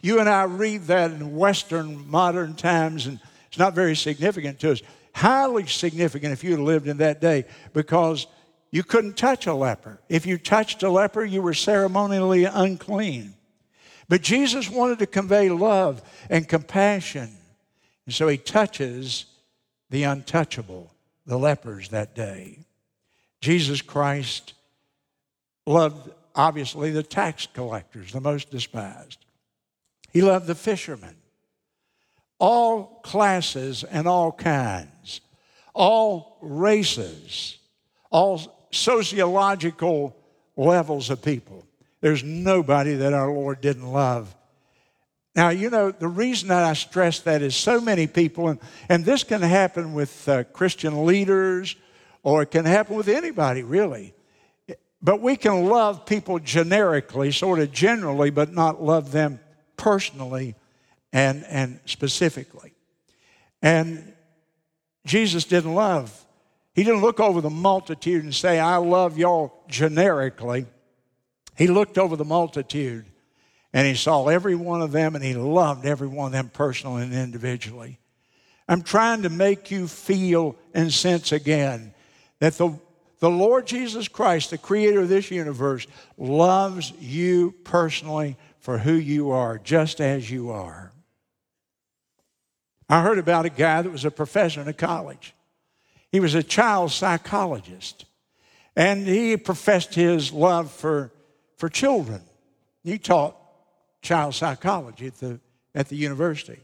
You 0.00 0.20
and 0.20 0.28
I 0.28 0.42
read 0.42 0.82
that 0.88 1.12
in 1.12 1.36
Western 1.36 2.10
modern 2.10 2.54
times, 2.56 3.06
and 3.06 3.20
it's 3.48 3.58
not 3.58 3.74
very 3.74 3.96
significant 3.96 4.60
to 4.60 4.72
us. 4.72 4.82
Highly 5.14 5.66
significant 5.66 6.32
if 6.32 6.42
you 6.42 6.62
lived 6.62 6.88
in 6.88 6.98
that 6.98 7.20
day 7.20 7.44
because 7.72 8.26
you 8.72 8.82
couldn't 8.82 9.16
touch 9.16 9.46
a 9.46 9.54
leper. 9.54 10.00
If 10.08 10.26
you 10.26 10.36
touched 10.36 10.82
a 10.82 10.90
leper, 10.90 11.24
you 11.24 11.40
were 11.40 11.54
ceremonially 11.54 12.44
unclean. 12.44 13.34
But 14.08 14.20
Jesus 14.20 14.68
wanted 14.68 14.98
to 14.98 15.06
convey 15.06 15.48
love 15.48 16.02
and 16.28 16.48
compassion. 16.48 17.30
And 18.06 18.14
so 18.14 18.28
he 18.28 18.36
touches 18.36 19.26
the 19.90 20.02
untouchable, 20.02 20.92
the 21.26 21.38
lepers 21.38 21.88
that 21.90 22.14
day. 22.14 22.58
Jesus 23.40 23.82
Christ 23.82 24.54
loved, 25.66 26.10
obviously, 26.34 26.90
the 26.90 27.02
tax 27.02 27.46
collectors, 27.46 28.12
the 28.12 28.20
most 28.20 28.50
despised. 28.50 29.24
He 30.12 30.22
loved 30.22 30.46
the 30.46 30.54
fishermen, 30.54 31.16
all 32.38 33.00
classes 33.02 33.84
and 33.84 34.06
all 34.06 34.32
kinds, 34.32 35.20
all 35.74 36.38
races, 36.40 37.58
all 38.10 38.68
sociological 38.70 40.16
levels 40.56 41.10
of 41.10 41.22
people. 41.22 41.64
There's 42.00 42.22
nobody 42.22 42.94
that 42.94 43.12
our 43.12 43.30
Lord 43.30 43.60
didn't 43.60 43.90
love. 43.90 44.34
Now, 45.34 45.48
you 45.48 45.68
know, 45.70 45.90
the 45.90 46.08
reason 46.08 46.48
that 46.48 46.62
I 46.62 46.74
stress 46.74 47.20
that 47.20 47.42
is 47.42 47.56
so 47.56 47.80
many 47.80 48.06
people, 48.06 48.48
and, 48.48 48.60
and 48.88 49.04
this 49.04 49.24
can 49.24 49.42
happen 49.42 49.92
with 49.92 50.28
uh, 50.28 50.44
Christian 50.44 51.04
leaders 51.06 51.74
or 52.22 52.42
it 52.42 52.50
can 52.50 52.64
happen 52.64 52.96
with 52.96 53.08
anybody, 53.08 53.62
really. 53.62 54.14
But 55.02 55.20
we 55.20 55.36
can 55.36 55.66
love 55.66 56.06
people 56.06 56.38
generically, 56.38 57.32
sort 57.32 57.58
of 57.58 57.72
generally, 57.72 58.30
but 58.30 58.52
not 58.52 58.82
love 58.82 59.12
them 59.12 59.40
personally 59.76 60.54
and, 61.12 61.44
and 61.44 61.80
specifically. 61.84 62.72
And 63.60 64.14
Jesus 65.04 65.44
didn't 65.44 65.74
love 65.74 66.24
he 66.74 66.82
didn't 66.82 67.02
look 67.02 67.20
over 67.20 67.40
the 67.40 67.50
multitude 67.50 68.24
and 68.24 68.34
say, 68.34 68.58
I 68.58 68.76
love 68.76 69.16
y'all 69.16 69.62
generically. 69.68 70.66
He 71.56 71.68
looked 71.68 71.98
over 71.98 72.16
the 72.16 72.24
multitude 72.24 73.06
and 73.74 73.88
he 73.88 73.94
saw 73.94 74.28
every 74.28 74.54
one 74.54 74.80
of 74.80 74.92
them 74.92 75.16
and 75.16 75.24
he 75.24 75.34
loved 75.34 75.84
every 75.84 76.06
one 76.06 76.26
of 76.26 76.32
them 76.32 76.48
personally 76.48 77.02
and 77.02 77.12
individually. 77.12 77.98
I'm 78.68 78.82
trying 78.82 79.22
to 79.22 79.28
make 79.28 79.72
you 79.72 79.88
feel 79.88 80.56
and 80.72 80.92
sense 80.92 81.32
again 81.32 81.92
that 82.38 82.54
the, 82.54 82.78
the 83.18 83.28
Lord 83.28 83.66
Jesus 83.66 84.06
Christ, 84.06 84.50
the 84.50 84.58
creator 84.58 85.00
of 85.00 85.08
this 85.08 85.28
universe, 85.30 85.88
loves 86.16 86.92
you 87.00 87.52
personally 87.64 88.36
for 88.60 88.78
who 88.78 88.94
you 88.94 89.32
are, 89.32 89.58
just 89.58 90.00
as 90.00 90.30
you 90.30 90.50
are. 90.50 90.92
I 92.88 93.02
heard 93.02 93.18
about 93.18 93.44
a 93.44 93.50
guy 93.50 93.82
that 93.82 93.90
was 93.90 94.04
a 94.04 94.10
professor 94.10 94.60
in 94.60 94.68
a 94.68 94.72
college. 94.72 95.34
He 96.12 96.20
was 96.20 96.36
a 96.36 96.44
child 96.44 96.92
psychologist, 96.92 98.04
and 98.76 99.04
he 99.04 99.36
professed 99.36 99.94
his 99.96 100.32
love 100.32 100.70
for, 100.70 101.10
for 101.56 101.68
children. 101.68 102.22
He 102.84 102.98
taught 102.98 103.36
child 104.04 104.34
psychology 104.34 105.08
at 105.08 105.16
the, 105.16 105.40
at 105.74 105.88
the 105.88 105.96
university. 105.96 106.60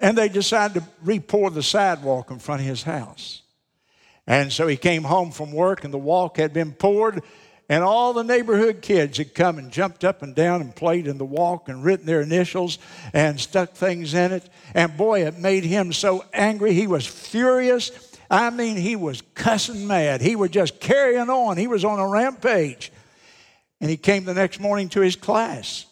And 0.00 0.16
they 0.16 0.28
decided 0.28 0.82
to 0.82 0.88
re-pour 1.02 1.50
the 1.50 1.62
sidewalk 1.62 2.30
in 2.30 2.38
front 2.38 2.62
of 2.62 2.66
his 2.66 2.82
house. 2.82 3.42
And 4.26 4.52
so 4.52 4.66
he 4.66 4.76
came 4.76 5.04
home 5.04 5.30
from 5.30 5.52
work, 5.52 5.84
and 5.84 5.92
the 5.92 5.98
walk 5.98 6.38
had 6.38 6.52
been 6.52 6.72
poured, 6.72 7.22
and 7.68 7.82
all 7.82 8.12
the 8.12 8.24
neighborhood 8.24 8.80
kids 8.82 9.18
had 9.18 9.34
come 9.34 9.58
and 9.58 9.72
jumped 9.72 10.04
up 10.04 10.22
and 10.22 10.34
down 10.34 10.60
and 10.60 10.74
played 10.74 11.06
in 11.06 11.18
the 11.18 11.24
walk 11.24 11.68
and 11.68 11.82
written 11.84 12.06
their 12.06 12.20
initials 12.20 12.78
and 13.12 13.40
stuck 13.40 13.72
things 13.72 14.14
in 14.14 14.32
it. 14.32 14.48
And 14.74 14.96
boy, 14.96 15.26
it 15.26 15.38
made 15.38 15.64
him 15.64 15.92
so 15.92 16.24
angry. 16.32 16.74
He 16.74 16.86
was 16.86 17.06
furious. 17.06 17.90
I 18.30 18.50
mean, 18.50 18.76
he 18.76 18.94
was 18.94 19.22
cussing 19.34 19.86
mad. 19.86 20.20
He 20.20 20.36
was 20.36 20.50
just 20.50 20.78
carrying 20.78 21.28
on. 21.28 21.56
He 21.56 21.66
was 21.66 21.84
on 21.84 21.98
a 21.98 22.08
rampage. 22.08 22.92
And 23.80 23.90
he 23.90 23.96
came 23.96 24.24
the 24.24 24.34
next 24.34 24.60
morning 24.60 24.88
to 24.90 25.00
his 25.00 25.16
class. 25.16 25.86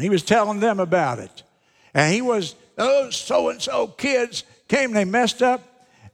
And 0.00 0.04
he 0.06 0.08
was 0.08 0.22
telling 0.22 0.60
them 0.60 0.80
about 0.80 1.18
it. 1.18 1.42
And 1.92 2.10
he 2.14 2.22
was, 2.22 2.54
oh, 2.78 3.04
those 3.04 3.16
so 3.16 3.50
and 3.50 3.60
so 3.60 3.86
kids 3.86 4.44
came 4.66 4.92
they 4.92 5.04
messed 5.04 5.42
up. 5.42 5.62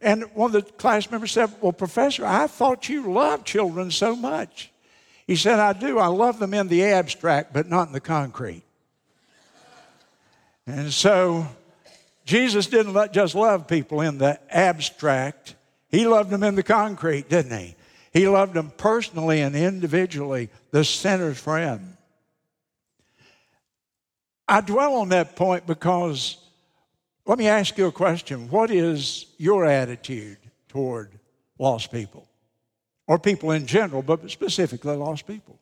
And 0.00 0.24
one 0.34 0.52
of 0.56 0.64
the 0.64 0.72
class 0.72 1.08
members 1.08 1.30
said, 1.30 1.52
Well, 1.60 1.70
Professor, 1.70 2.26
I 2.26 2.48
thought 2.48 2.88
you 2.88 3.12
loved 3.12 3.46
children 3.46 3.92
so 3.92 4.16
much. 4.16 4.72
He 5.24 5.36
said, 5.36 5.60
I 5.60 5.72
do. 5.72 6.00
I 6.00 6.08
love 6.08 6.40
them 6.40 6.52
in 6.52 6.66
the 6.66 6.82
abstract, 6.82 7.52
but 7.52 7.68
not 7.68 7.86
in 7.86 7.92
the 7.92 8.00
concrete. 8.00 8.64
and 10.66 10.92
so 10.92 11.46
Jesus 12.24 12.66
didn't 12.66 13.12
just 13.12 13.36
love 13.36 13.68
people 13.68 14.00
in 14.00 14.18
the 14.18 14.40
abstract, 14.52 15.54
He 15.90 16.08
loved 16.08 16.30
them 16.30 16.42
in 16.42 16.56
the 16.56 16.64
concrete, 16.64 17.28
didn't 17.28 17.56
He? 17.56 17.76
He 18.12 18.26
loved 18.26 18.54
them 18.54 18.72
personally 18.76 19.42
and 19.42 19.54
individually, 19.54 20.50
the 20.72 20.84
sinner's 20.84 21.38
friend. 21.38 21.95
I 24.48 24.60
dwell 24.60 24.96
on 24.96 25.08
that 25.10 25.36
point 25.36 25.66
because 25.66 26.38
let 27.26 27.38
me 27.38 27.48
ask 27.48 27.76
you 27.76 27.86
a 27.86 27.92
question. 27.92 28.48
What 28.48 28.70
is 28.70 29.26
your 29.38 29.64
attitude 29.64 30.38
toward 30.68 31.18
lost 31.58 31.90
people? 31.90 32.28
Or 33.08 33.18
people 33.18 33.52
in 33.52 33.66
general, 33.66 34.02
but 34.02 34.30
specifically 34.30 34.96
lost 34.96 35.26
people? 35.26 35.58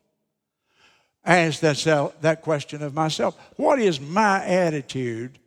Ask 1.23 1.59
that, 1.61 2.13
that 2.21 2.41
question 2.41 2.83
of 2.83 2.93
myself. 2.93 3.35
What 3.55 3.79
is 3.79 3.99
my 3.99 4.43
attitude 4.45 5.39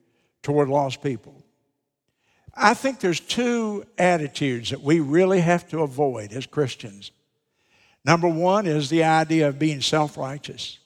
toward 0.43 0.69
lost 0.69 1.03
people? 1.03 1.45
I 2.55 2.75
think 2.75 2.99
there's 2.99 3.21
two 3.21 3.87
attitudes 3.97 4.71
that 4.71 4.81
we 4.83 4.99
really 4.99 5.41
have 5.41 5.69
to 5.69 5.83
avoid 5.83 6.33
as 6.33 6.47
Christians. 6.47 7.13
Number 8.05 8.29
one 8.29 8.67
is 8.67 8.91
the 8.91 9.05
idea 9.05 9.49
of 9.49 9.61
being 9.61 9.81
self 9.81 10.17
righteous. 10.17 10.79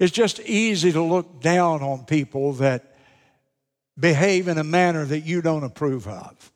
It's 0.00 0.10
just 0.10 0.40
easy 0.40 0.92
to 0.92 1.02
look 1.02 1.42
down 1.42 1.82
on 1.82 2.06
people 2.06 2.54
that 2.54 2.96
behave 3.98 4.48
in 4.48 4.56
a 4.56 4.64
manner 4.64 5.04
that 5.04 5.20
you 5.20 5.42
don't 5.42 5.62
approve 5.62 6.08
of. 6.08 6.50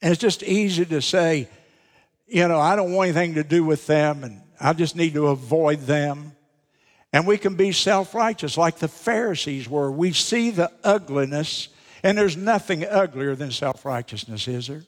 And 0.00 0.12
it's 0.12 0.20
just 0.20 0.44
easy 0.44 0.86
to 0.86 1.02
say, 1.02 1.48
you 2.28 2.46
know, 2.46 2.60
I 2.60 2.76
don't 2.76 2.92
want 2.92 3.08
anything 3.08 3.34
to 3.34 3.42
do 3.42 3.64
with 3.64 3.88
them 3.88 4.22
and 4.22 4.42
I 4.60 4.72
just 4.74 4.94
need 4.94 5.14
to 5.14 5.26
avoid 5.26 5.80
them. 5.80 6.36
And 7.12 7.26
we 7.26 7.36
can 7.36 7.56
be 7.56 7.72
self 7.72 8.14
righteous 8.14 8.56
like 8.56 8.78
the 8.78 8.88
Pharisees 8.88 9.68
were. 9.68 9.90
We 9.90 10.12
see 10.12 10.50
the 10.50 10.70
ugliness, 10.84 11.68
and 12.02 12.16
there's 12.16 12.36
nothing 12.36 12.84
uglier 12.84 13.34
than 13.34 13.50
self 13.50 13.84
righteousness, 13.84 14.46
is 14.46 14.68
there? 14.68 14.84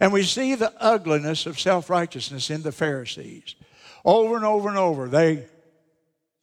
And 0.00 0.12
we 0.12 0.22
see 0.22 0.54
the 0.54 0.72
ugliness 0.80 1.46
of 1.46 1.58
self 1.58 1.88
righteousness 1.88 2.50
in 2.50 2.62
the 2.62 2.72
Pharisees. 2.72 3.54
Over 4.04 4.36
and 4.36 4.44
over 4.44 4.68
and 4.68 4.78
over, 4.78 5.08
they, 5.08 5.46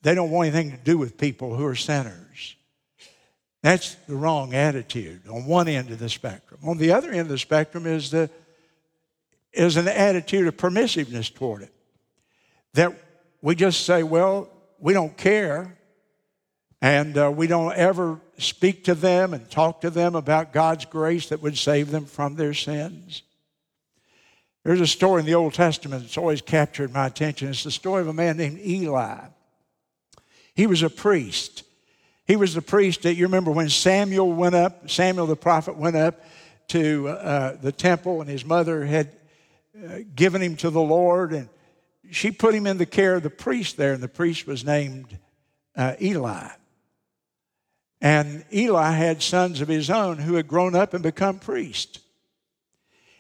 they 0.06 0.14
don't 0.14 0.30
want 0.30 0.54
anything 0.54 0.70
to 0.70 0.78
do 0.78 1.00
with 1.00 1.18
people 1.18 1.56
who 1.56 1.66
are 1.66 1.74
sinners. 1.74 2.56
That's 3.64 3.96
the 4.08 4.16
wrong 4.16 4.54
attitude 4.54 5.28
on 5.28 5.48
one 5.48 5.68
end 5.68 5.90
of 5.90 5.98
the 5.98 6.10
spectrum. 6.10 6.60
On 6.64 6.78
the 6.78 6.92
other 6.92 7.10
end 7.10 7.22
of 7.22 7.30
the 7.30 7.40
spectrum 7.40 7.88
is, 7.88 8.12
the, 8.12 8.30
is 9.52 9.78
an 9.78 9.88
attitude 9.88 10.48
of 10.48 10.58
permissiveness 10.58 11.34
toward 11.34 11.64
it. 11.64 11.74
That 12.76 12.94
we 13.42 13.56
just 13.56 13.84
say, 13.84 14.04
well, 14.04 14.48
we 14.78 14.94
don't 14.94 15.18
care, 15.18 15.76
and 16.84 17.18
uh, 17.18 17.32
we 17.36 17.48
don't 17.48 17.74
ever 17.74 18.22
speak 18.38 18.84
to 18.84 18.94
them 18.94 19.34
and 19.34 19.50
talk 19.50 19.82
to 19.82 19.90
them 19.90 20.14
about 20.14 20.54
God's 20.54 20.86
grace 20.86 21.30
that 21.30 21.42
would 21.42 21.58
save 21.58 21.90
them 21.90 22.06
from 22.06 22.36
their 22.36 22.54
sins. 22.54 23.24
There's 24.64 24.82
a 24.82 24.86
story 24.86 25.22
in 25.22 25.26
the 25.26 25.34
Old 25.34 25.56
Testament 25.56 26.04
that's 26.04 26.20
always 26.20 26.44
captured 26.44 26.94
my 26.94 27.08
attention. 27.08 27.48
It's 27.48 27.64
the 27.64 27.72
story 27.72 28.02
of 28.02 28.08
a 28.08 28.14
man 28.14 28.38
named 28.38 28.60
Eli. 28.64 29.30
He 30.56 30.68
was 30.68 30.84
a 30.84 30.90
priest. 30.90 31.64
He 32.26 32.36
was 32.36 32.54
the 32.54 32.62
priest 32.62 33.04
that 33.04 33.16
you 33.16 33.26
remember 33.26 33.52
when 33.52 33.70
Samuel 33.70 34.32
went 34.32 34.56
up, 34.56 34.90
Samuel 34.90 35.28
the 35.28 35.36
prophet 35.36 35.76
went 35.76 35.96
up 35.96 36.24
to 36.70 37.10
uh, 37.10 37.58
the 37.62 37.72
temple, 37.72 38.22
and 38.22 38.30
his 38.30 38.46
mother 38.46 38.86
had 38.86 39.12
uh, 39.78 40.00
given 40.16 40.42
him 40.42 40.56
to 40.58 40.70
the 40.70 40.82
Lord, 40.82 41.34
and 41.34 41.50
she 42.10 42.32
put 42.32 42.56
him 42.56 42.66
in 42.66 42.78
the 42.78 42.86
care 42.86 43.16
of 43.16 43.24
the 43.24 43.30
priest 43.30 43.78
there, 43.78 43.94
and 43.94 44.02
the 44.02 44.08
priest 44.08 44.48
was 44.48 44.64
named 44.64 45.18
uh, 45.76 45.94
Eli. 46.02 46.48
And 48.02 48.46
Eli 48.54 48.92
had 48.92 49.22
sons 49.22 49.62
of 49.62 49.68
his 49.68 49.90
own 49.90 50.18
who 50.18 50.36
had 50.36 50.48
grown 50.48 50.76
up 50.76 50.94
and 50.94 51.04
become 51.04 51.40
priests. 51.40 52.00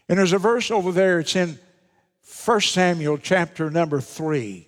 And 0.07 0.17
there's 0.17 0.33
a 0.33 0.37
verse 0.37 0.71
over 0.71 0.91
there, 0.91 1.19
it's 1.19 1.35
in 1.35 1.59
1 2.45 2.61
Samuel 2.61 3.17
chapter 3.17 3.69
number 3.69 3.99
3. 3.99 4.67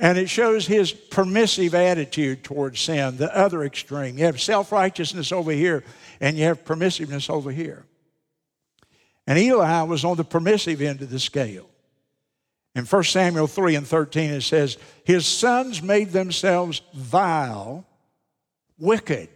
And 0.00 0.16
it 0.16 0.30
shows 0.30 0.66
his 0.66 0.92
permissive 0.92 1.74
attitude 1.74 2.42
towards 2.42 2.80
sin, 2.80 3.18
the 3.18 3.36
other 3.36 3.62
extreme. 3.62 4.16
You 4.16 4.24
have 4.24 4.40
self 4.40 4.72
righteousness 4.72 5.30
over 5.30 5.52
here, 5.52 5.84
and 6.20 6.38
you 6.38 6.44
have 6.44 6.64
permissiveness 6.64 7.28
over 7.28 7.52
here. 7.52 7.84
And 9.26 9.38
Eli 9.38 9.82
was 9.82 10.02
on 10.02 10.16
the 10.16 10.24
permissive 10.24 10.80
end 10.80 11.02
of 11.02 11.10
the 11.10 11.20
scale. 11.20 11.68
In 12.74 12.86
1 12.86 13.04
Samuel 13.04 13.46
3 13.46 13.74
and 13.74 13.86
13, 13.86 14.30
it 14.30 14.40
says, 14.40 14.78
His 15.04 15.26
sons 15.26 15.82
made 15.82 16.12
themselves 16.12 16.80
vile, 16.94 17.86
wicked. 18.78 19.28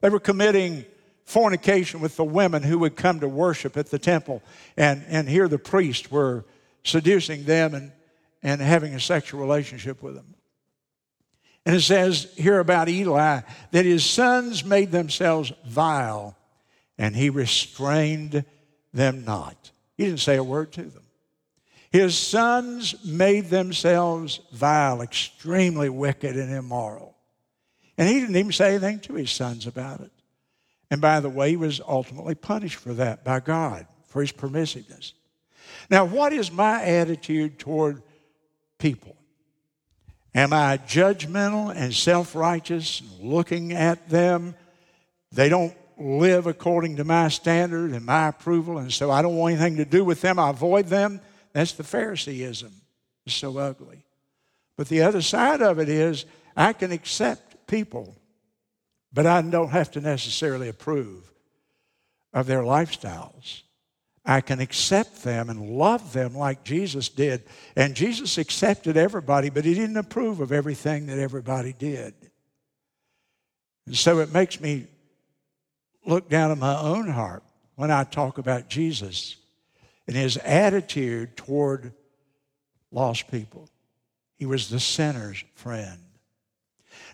They 0.00 0.08
were 0.08 0.18
committing 0.18 0.86
fornication 1.24 2.00
with 2.00 2.16
the 2.16 2.24
women 2.24 2.64
who 2.64 2.80
would 2.80 2.96
come 2.96 3.20
to 3.20 3.28
worship 3.28 3.76
at 3.76 3.90
the 3.90 3.98
temple. 4.00 4.42
And, 4.76 5.04
and 5.06 5.28
here 5.28 5.46
the 5.46 5.58
priests 5.58 6.10
were 6.10 6.44
seducing 6.82 7.44
them 7.44 7.74
and 7.74 7.92
and 8.42 8.60
having 8.60 8.94
a 8.94 9.00
sexual 9.00 9.40
relationship 9.40 10.02
with 10.02 10.14
them. 10.14 10.34
And 11.66 11.76
it 11.76 11.82
says 11.82 12.32
here 12.36 12.58
about 12.58 12.88
Eli 12.88 13.40
that 13.70 13.84
his 13.84 14.04
sons 14.04 14.64
made 14.64 14.90
themselves 14.90 15.52
vile 15.66 16.36
and 16.98 17.14
he 17.14 17.30
restrained 17.30 18.44
them 18.92 19.24
not. 19.24 19.70
He 19.96 20.04
didn't 20.04 20.20
say 20.20 20.36
a 20.36 20.44
word 20.44 20.72
to 20.72 20.82
them. 20.82 21.02
His 21.90 22.16
sons 22.16 23.04
made 23.04 23.50
themselves 23.50 24.40
vile, 24.52 25.02
extremely 25.02 25.88
wicked 25.88 26.36
and 26.36 26.52
immoral. 26.52 27.16
And 27.98 28.08
he 28.08 28.20
didn't 28.20 28.36
even 28.36 28.52
say 28.52 28.70
anything 28.70 29.00
to 29.00 29.14
his 29.14 29.30
sons 29.30 29.66
about 29.66 30.00
it. 30.00 30.12
And 30.90 31.00
by 31.00 31.20
the 31.20 31.28
way, 31.28 31.50
he 31.50 31.56
was 31.56 31.80
ultimately 31.86 32.34
punished 32.34 32.76
for 32.76 32.94
that 32.94 33.24
by 33.24 33.40
God, 33.40 33.86
for 34.06 34.20
his 34.20 34.32
permissiveness. 34.32 35.12
Now, 35.90 36.04
what 36.04 36.32
is 36.32 36.50
my 36.50 36.82
attitude 36.82 37.58
toward 37.58 38.02
people? 38.80 39.16
Am 40.34 40.52
I 40.52 40.78
judgmental 40.78 41.74
and 41.74 41.94
self 41.94 42.34
righteous, 42.34 43.02
looking 43.20 43.72
at 43.72 44.08
them? 44.08 44.54
They 45.32 45.48
don't 45.48 45.74
live 45.98 46.46
according 46.46 46.96
to 46.96 47.04
my 47.04 47.28
standard 47.28 47.92
and 47.92 48.04
my 48.04 48.28
approval, 48.28 48.78
and 48.78 48.92
so 48.92 49.10
I 49.10 49.22
don't 49.22 49.36
want 49.36 49.54
anything 49.54 49.76
to 49.76 49.84
do 49.84 50.04
with 50.04 50.20
them. 50.20 50.38
I 50.38 50.50
avoid 50.50 50.86
them. 50.86 51.20
That's 51.52 51.72
the 51.72 51.84
Phariseeism. 51.84 52.72
It's 53.26 53.34
so 53.34 53.58
ugly. 53.58 54.04
But 54.76 54.88
the 54.88 55.02
other 55.02 55.20
side 55.20 55.60
of 55.60 55.78
it 55.78 55.88
is 55.88 56.24
I 56.56 56.72
can 56.72 56.90
accept 56.90 57.66
people, 57.66 58.16
but 59.12 59.26
I 59.26 59.42
don't 59.42 59.70
have 59.70 59.90
to 59.92 60.00
necessarily 60.00 60.68
approve 60.68 61.30
of 62.32 62.46
their 62.46 62.62
lifestyles. 62.62 63.62
I 64.24 64.40
can 64.40 64.60
accept 64.60 65.24
them 65.24 65.48
and 65.48 65.78
love 65.78 66.12
them 66.12 66.34
like 66.34 66.62
Jesus 66.62 67.08
did. 67.08 67.44
And 67.74 67.94
Jesus 67.94 68.38
accepted 68.38 68.96
everybody, 68.96 69.50
but 69.50 69.64
he 69.64 69.74
didn't 69.74 69.96
approve 69.96 70.40
of 70.40 70.52
everything 70.52 71.06
that 71.06 71.18
everybody 71.18 71.72
did. 71.72 72.14
And 73.86 73.96
so 73.96 74.18
it 74.18 74.32
makes 74.32 74.60
me 74.60 74.86
look 76.04 76.28
down 76.28 76.50
at 76.50 76.58
my 76.58 76.78
own 76.78 77.08
heart 77.08 77.42
when 77.76 77.90
I 77.90 78.04
talk 78.04 78.38
about 78.38 78.68
Jesus 78.68 79.36
and 80.06 80.16
his 80.16 80.36
attitude 80.38 81.36
toward 81.36 81.92
lost 82.92 83.30
people. 83.30 83.68
He 84.36 84.46
was 84.46 84.68
the 84.68 84.80
sinner's 84.80 85.44
friend. 85.54 85.98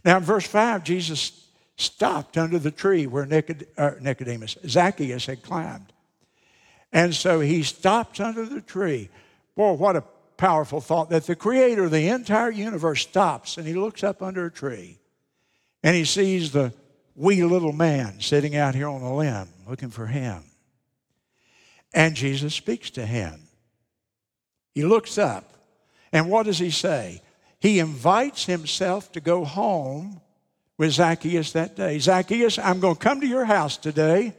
Now, 0.04 0.16
in 0.16 0.22
verse 0.22 0.46
5, 0.46 0.84
Jesus 0.84 1.48
stopped 1.76 2.38
under 2.38 2.58
the 2.58 2.70
tree 2.70 3.06
where 3.06 3.24
uh, 3.24 3.90
Nicodemus, 4.00 4.56
Zacchaeus 4.66 5.26
had 5.26 5.42
climbed. 5.42 5.92
And 6.92 7.14
so 7.14 7.40
he 7.40 7.62
stops 7.62 8.20
under 8.20 8.44
the 8.44 8.60
tree. 8.60 9.10
Boy, 9.54 9.72
what 9.72 9.96
a 9.96 10.04
powerful 10.36 10.80
thought 10.80 11.10
that 11.10 11.24
the 11.24 11.36
creator 11.36 11.84
of 11.84 11.90
the 11.90 12.08
entire 12.08 12.50
universe 12.50 13.02
stops 13.02 13.56
and 13.56 13.66
he 13.66 13.74
looks 13.74 14.04
up 14.04 14.22
under 14.22 14.46
a 14.46 14.50
tree 14.50 14.98
and 15.82 15.96
he 15.96 16.04
sees 16.04 16.52
the 16.52 16.72
wee 17.14 17.42
little 17.42 17.72
man 17.72 18.20
sitting 18.20 18.54
out 18.54 18.74
here 18.74 18.88
on 18.88 19.00
a 19.00 19.16
limb 19.16 19.48
looking 19.66 19.88
for 19.88 20.06
him. 20.06 20.44
And 21.94 22.14
Jesus 22.14 22.54
speaks 22.54 22.90
to 22.90 23.06
him. 23.06 23.40
He 24.74 24.84
looks 24.84 25.16
up 25.16 25.56
And 26.12 26.30
what 26.30 26.46
does 26.46 26.58
he 26.58 26.70
say? 26.70 27.22
He 27.60 27.78
invites 27.78 28.44
himself 28.44 29.12
to 29.12 29.20
go 29.20 29.44
home 29.44 30.20
with 30.78 30.92
Zacchaeus 30.92 31.52
that 31.52 31.76
day. 31.76 31.98
Zacchaeus, 31.98 32.58
I'm 32.58 32.80
going 32.80 32.96
to 32.96 33.00
come 33.00 33.20
to 33.20 33.26
your 33.26 33.44
house 33.44 33.76
today. 33.76 34.34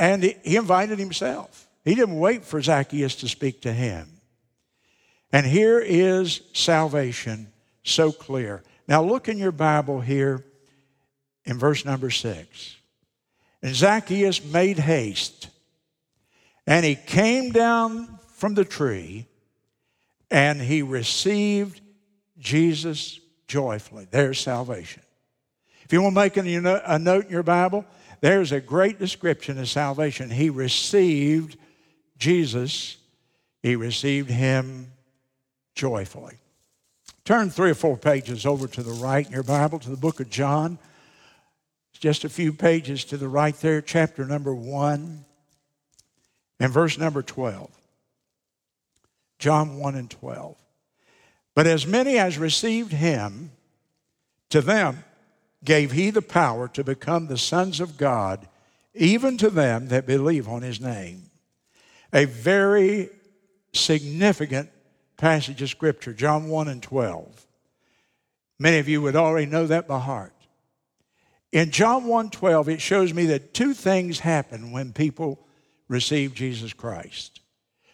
And 0.00 0.22
he 0.24 0.56
invited 0.56 0.98
himself. 0.98 1.68
He 1.84 1.94
didn't 1.94 2.18
wait 2.18 2.42
for 2.42 2.62
Zacchaeus 2.62 3.16
to 3.16 3.28
speak 3.28 3.60
to 3.62 3.72
him. 3.72 4.08
And 5.30 5.44
here 5.44 5.78
is 5.78 6.40
salvation 6.54 7.52
so 7.84 8.10
clear. 8.10 8.62
Now 8.88 9.02
look 9.02 9.28
in 9.28 9.36
your 9.36 9.52
Bible 9.52 10.00
here 10.00 10.44
in 11.44 11.58
verse 11.58 11.84
number 11.84 12.08
six. 12.08 12.76
And 13.62 13.74
Zacchaeus 13.74 14.42
made 14.42 14.78
haste, 14.78 15.50
and 16.66 16.82
he 16.82 16.94
came 16.94 17.52
down 17.52 18.18
from 18.32 18.54
the 18.54 18.64
tree, 18.64 19.26
and 20.30 20.62
he 20.62 20.80
received 20.80 21.82
Jesus 22.38 23.20
joyfully. 23.48 24.06
There's 24.10 24.40
salvation. 24.40 25.02
If 25.84 25.92
you 25.92 26.00
want 26.00 26.14
to 26.14 26.20
make 26.20 26.36
a 26.38 26.98
note 26.98 27.26
in 27.26 27.30
your 27.30 27.42
Bible, 27.42 27.84
there's 28.20 28.52
a 28.52 28.60
great 28.60 28.98
description 28.98 29.58
of 29.58 29.68
salvation. 29.68 30.30
He 30.30 30.50
received 30.50 31.56
Jesus, 32.18 32.96
he 33.62 33.76
received 33.76 34.30
him 34.30 34.92
joyfully. 35.74 36.36
Turn 37.24 37.50
three 37.50 37.70
or 37.70 37.74
four 37.74 37.96
pages 37.96 38.44
over 38.44 38.66
to 38.66 38.82
the 38.82 38.92
right 38.92 39.24
in 39.24 39.32
your 39.32 39.42
Bible 39.42 39.78
to 39.78 39.90
the 39.90 39.96
book 39.96 40.20
of 40.20 40.30
John. 40.30 40.78
It's 41.92 42.00
just 42.00 42.24
a 42.24 42.28
few 42.28 42.52
pages 42.52 43.04
to 43.06 43.16
the 43.16 43.28
right 43.28 43.54
there, 43.56 43.80
chapter 43.80 44.24
number 44.24 44.54
one 44.54 45.24
and 46.60 46.72
verse 46.72 46.98
number 46.98 47.22
12. 47.22 47.70
John 49.38 49.78
1 49.78 49.94
and 49.94 50.10
12. 50.10 50.56
But 51.54 51.66
as 51.66 51.86
many 51.86 52.18
as 52.18 52.38
received 52.38 52.92
him, 52.92 53.50
to 54.50 54.60
them 54.60 55.02
gave 55.64 55.92
he 55.92 56.10
the 56.10 56.22
power 56.22 56.68
to 56.68 56.84
become 56.84 57.26
the 57.26 57.38
sons 57.38 57.80
of 57.80 57.96
God, 57.96 58.48
even 58.94 59.36
to 59.38 59.50
them 59.50 59.88
that 59.88 60.06
believe 60.06 60.48
on 60.48 60.62
his 60.62 60.80
name. 60.80 61.30
A 62.12 62.24
very 62.24 63.10
significant 63.72 64.70
passage 65.16 65.62
of 65.62 65.68
Scripture, 65.68 66.12
John 66.12 66.48
1 66.48 66.68
and 66.68 66.82
12. 66.82 67.46
Many 68.58 68.78
of 68.78 68.88
you 68.88 69.02
would 69.02 69.16
already 69.16 69.46
know 69.46 69.66
that 69.66 69.86
by 69.86 69.98
heart. 69.98 70.34
In 71.52 71.70
John 71.70 72.04
1 72.04 72.30
12, 72.30 72.68
it 72.68 72.80
shows 72.80 73.12
me 73.12 73.26
that 73.26 73.54
two 73.54 73.74
things 73.74 74.20
happen 74.20 74.70
when 74.70 74.92
people 74.92 75.46
receive 75.88 76.34
Jesus 76.34 76.72
Christ. 76.72 77.40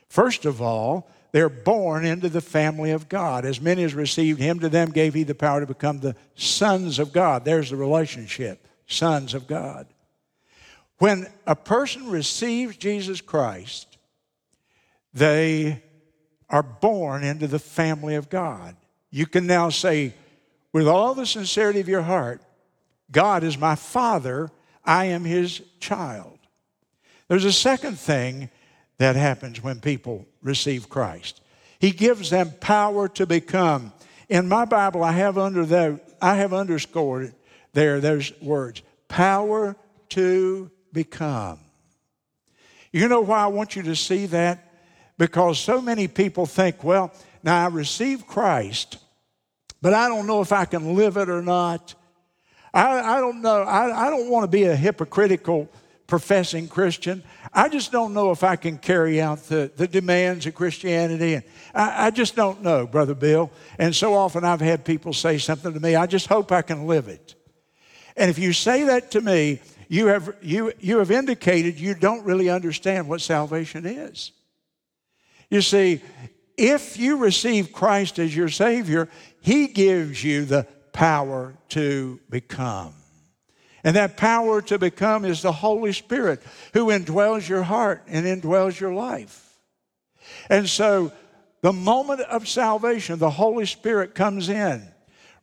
First 0.09 0.45
of 0.45 0.61
all, 0.61 1.09
they're 1.37 1.51
born 1.51 2.07
into 2.07 2.31
the 2.31 2.41
family 2.41 2.93
of 2.93 3.11
God. 3.11 3.45
As 3.45 3.61
many 3.61 3.85
as 3.85 3.93
received 3.93 4.41
him, 4.41 4.59
to 4.61 4.71
them 4.71 4.91
gave 4.91 5.13
he 5.13 5.23
the 5.23 5.35
power 5.35 5.61
to 5.61 5.67
become 5.67 6.01
the 6.01 6.17
sons 6.35 6.99
of 6.99 7.13
God. 7.13 7.45
There's 7.45 7.69
the 7.69 7.77
relationship, 7.77 8.67
sons 8.87 9.35
of 9.35 9.47
God. 9.47 9.87
When 10.97 11.27
a 11.47 11.55
person 11.55 12.09
receives 12.09 12.79
Jesus 12.79 13.21
Christ, 13.21 13.99
they 15.13 15.83
are 16.49 16.63
born 16.63 17.23
into 17.23 17.47
the 17.47 17.59
family 17.59 18.15
of 18.15 18.31
God. 18.31 18.75
You 19.11 19.27
can 19.27 19.47
now 19.47 19.69
say, 19.69 20.15
with 20.73 20.89
all 20.89 21.13
the 21.13 21.27
sincerity 21.27 21.81
of 21.81 21.89
your 21.89 22.01
heart, 22.01 22.41
God 23.11 23.45
is 23.45 23.59
my 23.59 23.75
father, 23.75 24.51
I 24.87 25.05
am 25.05 25.27
his 25.27 25.61
child. 25.81 26.39
There's 27.29 27.45
a 27.45 27.53
second 27.53 27.99
thing 27.99 28.49
that 28.99 29.17
happens 29.17 29.63
when 29.63 29.81
people 29.81 30.27
receive 30.43 30.89
Christ. 30.89 31.41
He 31.79 31.91
gives 31.91 32.31
them 32.31 32.53
power 32.61 33.09
to 33.11 33.27
become. 33.27 33.93
In 34.29 34.49
my 34.49 34.65
Bible, 34.65 35.05
I 35.05 35.13
have 35.13 35.39
under 35.39 35.65
there, 35.65 36.01
I 36.21 36.37
have 36.37 36.55
underscored 36.55 37.35
there, 37.73 38.01
there's 38.01 38.33
words, 38.41 38.83
power 39.09 39.77
to 40.11 40.71
become. 40.93 41.61
You 42.93 43.09
know 43.09 43.21
why 43.21 43.41
I 43.41 43.49
want 43.49 43.77
you 43.77 43.83
to 43.83 43.97
see 43.97 44.27
that? 44.27 44.73
Because 45.19 45.59
so 45.59 45.81
many 45.81 46.09
people 46.09 46.47
think, 46.47 46.83
well, 46.83 47.13
now 47.43 47.65
I 47.65 47.69
received 47.69 48.27
Christ, 48.27 48.99
but 49.83 49.93
I 49.93 50.09
don't 50.09 50.27
know 50.27 50.41
if 50.41 50.53
I 50.53 50.65
can 50.65 50.95
live 50.95 51.17
it 51.19 51.29
or 51.29 51.43
not. 51.43 51.95
I, 52.73 53.17
I 53.17 53.21
don't 53.21 53.43
know. 53.43 53.63
I, 53.63 54.07
I 54.07 54.11
don't 54.11 54.31
want 54.31 54.45
to 54.45 54.49
be 54.49 54.65
a 54.65 54.77
hypocritical 54.77 55.69
professing 56.07 56.69
Christian. 56.69 57.23
I 57.53 57.69
just 57.69 57.91
don't 57.91 58.15
know 58.15 58.31
if 58.31 58.45
I 58.45 58.57
can 58.57 58.79
carry 58.79 59.21
out 59.21 59.45
the, 59.45 59.71
the 59.77 59.89
demands 59.89 60.47
of 60.47 60.55
Christianity. 60.55 61.35
And 61.35 61.45
I, 61.75 62.07
I 62.07 62.11
just 62.11 62.37
don't 62.37 62.63
know, 62.63 62.87
Brother 62.87 63.15
Bill. 63.15 63.51
And 63.79 63.95
so 63.95 64.15
often 64.15 64.45
I've 64.45 64.61
had 64.61 64.85
people 64.85 65.13
say 65.13 65.39
something 65.39 65.73
to 65.73 65.81
me, 65.81 65.97
I 65.97 66.07
just 66.07 66.27
hope 66.27 66.53
I 66.53 66.63
can 66.63 66.87
live 66.87 67.09
it. 67.09 67.35
And 68.17 68.31
if 68.31 68.39
you 68.39 68.53
say 68.53 68.85
that 68.85 69.11
to 69.13 69.21
me, 69.21 69.61
you 69.89 70.07
have, 70.07 70.35
you, 70.43 70.73
you 70.81 70.99
have 70.99 71.11
indicated 71.11 71.79
you 71.79 71.95
don't 71.95 72.25
really 72.25 72.51
understand 72.51 73.09
what 73.09 73.21
salvation 73.21 73.87
is. 73.87 74.33
You 75.51 75.63
see, 75.63 76.01
if 76.57 76.99
you 76.99 77.19
receive 77.19 77.73
Christ 77.73 78.19
as 78.19 78.35
your 78.35 78.49
Savior, 78.49 79.09
He 79.41 79.69
gives 79.69 80.25
you 80.25 80.45
the 80.45 80.67
power 80.93 81.55
to 81.71 82.19
become. 82.31 82.95
And 83.87 83.95
that 83.95 84.17
power 84.17 84.61
to 84.63 84.81
become 84.81 85.25
is 85.25 85.43
the 85.43 85.53
Holy 85.53 85.93
Spirit 85.93 86.43
who 86.73 86.87
indwells 86.87 87.49
your 87.49 87.63
heart 87.63 88.03
and 88.09 88.27
indwells 88.27 88.81
your 88.81 88.93
life. 88.93 89.61
And 90.51 90.69
so, 90.69 91.13
the 91.61 91.73
moment 91.73 92.21
of 92.23 92.49
salvation, 92.49 93.21
the 93.21 93.31
Holy 93.31 93.65
Spirit 93.65 94.13
comes 94.13 94.49
in. 94.49 94.83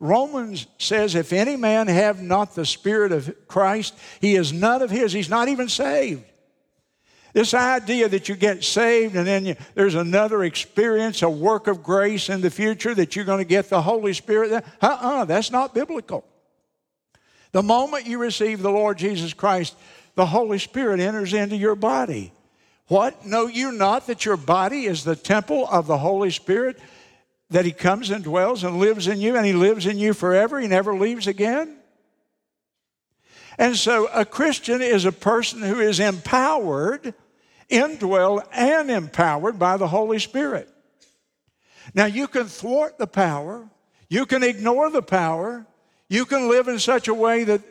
Romans 0.01 0.67
says, 0.77 1.15
if 1.15 1.31
any 1.31 1.55
man 1.55 1.87
have 1.87 2.21
not 2.21 2.53
the 2.53 2.65
Spirit 2.65 3.13
of 3.13 3.33
Christ, 3.47 3.97
he 4.19 4.35
is 4.35 4.51
none 4.51 4.81
of 4.81 4.91
his. 4.91 5.13
He's 5.13 5.29
not 5.29 5.47
even 5.47 5.69
saved. 5.69 6.25
This 7.31 7.53
idea 7.53 8.09
that 8.09 8.27
you 8.27 8.35
get 8.35 8.65
saved 8.65 9.15
and 9.15 9.25
then 9.25 9.45
you, 9.45 9.55
there's 9.73 9.95
another 9.95 10.43
experience, 10.43 11.21
a 11.21 11.29
work 11.29 11.67
of 11.67 11.81
grace 11.81 12.27
in 12.27 12.41
the 12.41 12.51
future 12.51 12.93
that 12.93 13.15
you're 13.15 13.23
going 13.23 13.39
to 13.39 13.45
get 13.45 13.69
the 13.69 13.81
Holy 13.81 14.11
Spirit. 14.11 14.51
Uh 14.51 14.61
uh-uh, 14.81 15.21
uh, 15.21 15.25
that's 15.25 15.49
not 15.49 15.73
biblical. 15.73 16.25
The 17.53 17.63
moment 17.63 18.07
you 18.07 18.17
receive 18.17 18.61
the 18.61 18.71
Lord 18.71 18.97
Jesus 18.97 19.33
Christ, 19.33 19.75
the 20.15 20.25
Holy 20.25 20.59
Spirit 20.59 20.99
enters 20.99 21.33
into 21.33 21.55
your 21.55 21.75
body. 21.75 22.33
What? 22.87 23.25
Know 23.25 23.47
you 23.47 23.71
not 23.71 24.07
that 24.07 24.25
your 24.25 24.37
body 24.37 24.85
is 24.85 25.03
the 25.03 25.15
temple 25.15 25.67
of 25.69 25.87
the 25.87 25.97
Holy 25.97 26.31
Spirit? 26.31 26.79
That 27.51 27.65
He 27.65 27.71
comes 27.71 28.09
and 28.09 28.23
dwells 28.23 28.63
and 28.63 28.79
lives 28.79 29.07
in 29.07 29.21
you, 29.21 29.37
and 29.37 29.45
He 29.45 29.53
lives 29.53 29.85
in 29.85 29.97
you 29.97 30.13
forever. 30.13 30.59
He 30.59 30.67
never 30.67 30.95
leaves 30.95 31.27
again. 31.27 31.77
And 33.57 33.77
so 33.77 34.07
a 34.13 34.25
Christian 34.25 34.81
is 34.81 35.05
a 35.05 35.11
person 35.11 35.61
who 35.61 35.79
is 35.79 35.99
empowered 35.99 37.13
indwelled 37.69 38.43
and 38.51 38.89
empowered 38.91 39.57
by 39.57 39.77
the 39.77 39.87
Holy 39.87 40.19
Spirit. 40.19 40.69
Now, 41.93 42.05
you 42.05 42.27
can 42.27 42.45
thwart 42.45 42.97
the 42.97 43.07
power, 43.07 43.69
you 44.09 44.25
can 44.25 44.43
ignore 44.43 44.89
the 44.89 45.01
power, 45.01 45.65
you 46.13 46.25
can 46.25 46.47
live 46.47 46.67
in 46.67 46.77
such 46.77 47.07
a 47.07 47.13
way 47.13 47.43
that 47.43 47.61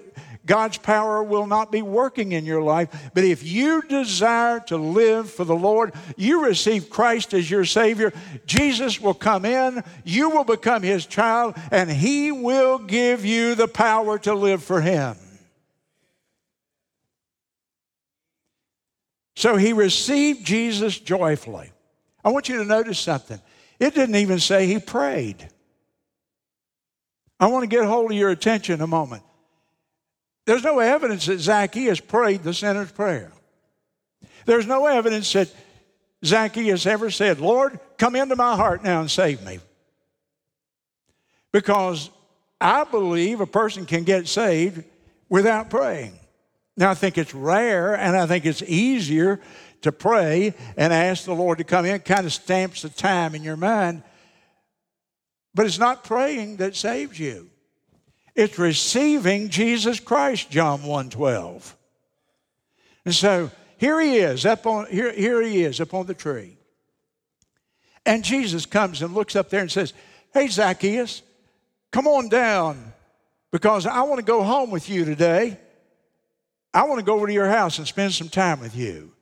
God's 0.45 0.77
power 0.77 1.23
will 1.23 1.47
not 1.47 1.71
be 1.71 1.83
working 1.83 2.33
in 2.33 2.45
your 2.45 2.63
life. 2.63 2.89
But 3.15 3.23
if 3.23 3.45
you 3.45 3.83
desire 3.83 4.59
to 4.67 4.77
live 4.77 5.31
for 5.31 5.45
the 5.45 5.55
Lord, 5.55 5.93
you 6.17 6.45
receive 6.45 6.91
Christ 6.91 7.33
as 7.35 7.49
your 7.49 7.65
Savior, 7.65 8.13
Jesus 8.45 9.01
will 9.01 9.15
come 9.15 9.45
in, 9.45 9.85
you 10.05 10.31
will 10.31 10.43
become 10.43 10.83
His 10.83 11.07
child, 11.07 11.55
and 11.71 11.89
He 11.89 12.33
will 12.33 12.79
give 12.79 13.25
you 13.25 13.55
the 13.55 13.69
power 13.69 14.19
to 14.19 14.35
live 14.35 14.65
for 14.65 14.81
Him. 14.81 15.17
So 19.37 19.57
he 19.57 19.73
received 19.73 20.45
Jesus 20.45 20.99
joyfully. 20.99 21.73
I 22.25 22.31
want 22.31 22.49
you 22.49 22.59
to 22.59 22.65
notice 22.65 22.99
something. 22.99 23.41
It 23.81 23.95
didn't 23.95 24.15
even 24.17 24.39
say 24.39 24.67
he 24.67 24.79
prayed. 24.79 25.49
I 27.43 27.47
want 27.47 27.65
to 27.65 27.67
get 27.67 27.85
hold 27.85 28.13
of 28.13 28.17
your 28.17 28.31
attention 28.31 28.81
a 28.81 28.87
moment. 28.87 29.25
There's 30.47 30.63
no 30.63 30.79
evidence 30.79 31.27
that 31.27 31.41
Zacchaeus 31.41 31.99
prayed 31.99 32.45
the 32.45 32.55
sinner's 32.55 32.93
prayer. 32.93 33.33
There's 34.47 34.69
no 34.69 34.87
evidence 34.87 35.33
that 35.33 35.53
Zacchaeus 36.25 36.87
ever 36.87 37.11
said, 37.11 37.41
Lord, 37.41 37.81
come 37.99 38.15
into 38.15 38.37
my 38.37 38.55
heart 38.55 38.85
now 38.85 39.01
and 39.01 39.11
save 39.11 39.43
me. 39.43 39.59
Because 41.51 42.11
I 42.61 42.85
believe 42.85 43.41
a 43.41 43.47
person 43.47 43.87
can 43.87 44.05
get 44.05 44.29
saved 44.29 44.85
without 45.29 45.69
praying. 45.69 46.17
Now, 46.77 46.93
I 46.93 46.95
think 46.95 47.19
it's 47.19 47.35
rare 47.35 47.97
and 47.97 48.17
I 48.17 48.27
think 48.27 48.47
it's 48.47 48.63
easier 48.63 49.41
to 49.81 49.91
pray 49.91 50.55
and 50.77 50.93
ask 50.93 51.25
the 51.25 51.35
Lord 51.35 51.59
to 51.59 51.65
come 51.65 51.87
in. 51.87 51.97
It 51.97 52.05
kind 52.05 52.25
of 52.25 52.33
stamps 52.33 52.83
the 52.83 52.89
time 52.89 53.35
in 53.35 53.43
your 53.43 53.57
mind. 53.57 54.05
But 55.55 55.67
it's 55.67 55.79
not 55.79 56.05
praying 56.05 56.57
that 56.57 56.77
saves 56.77 57.19
you. 57.19 57.51
It's 58.35 58.59
receiving 58.59 59.51
Jesus 59.51 60.01
Christ, 60.01 60.51
John 60.51 60.81
1.12. 60.81 61.75
And 63.05 63.15
so 63.15 63.51
here 63.77 64.01
he 64.01 64.19
is, 64.19 64.47
up 64.47 64.67
on, 64.67 64.87
here, 64.87 65.13
here 65.13 65.43
he 65.43 65.63
is 65.63 65.81
up 65.81 65.93
on 65.93 66.07
the 66.07 66.15
tree. 66.15 66.57
And 68.07 68.25
Jesus 68.25 68.67
comes 68.67 69.03
and 69.03 69.15
looks 69.15 69.37
up 69.37 69.51
there 69.51 69.61
and 69.61 69.71
says, 69.71 69.93
Hey, 70.33 70.49
Zacchaeus, 70.49 71.23
come 71.91 72.07
on 72.07 72.29
down 72.29 72.93
because 73.51 73.87
I 73.87 74.03
want 74.03 74.19
to 74.19 74.25
go 74.25 74.43
home 74.43 74.71
with 74.71 74.89
you 74.89 75.05
today. 75.05 75.59
I 76.73 76.85
want 76.85 77.01
to 77.01 77.05
go 77.05 77.15
over 77.15 77.27
to 77.27 77.33
your 77.33 77.51
house 77.51 77.79
and 77.79 77.87
spend 77.87 78.15
some 78.15 78.31
time 78.31 78.61
with 78.61 78.75
you. 78.75 79.13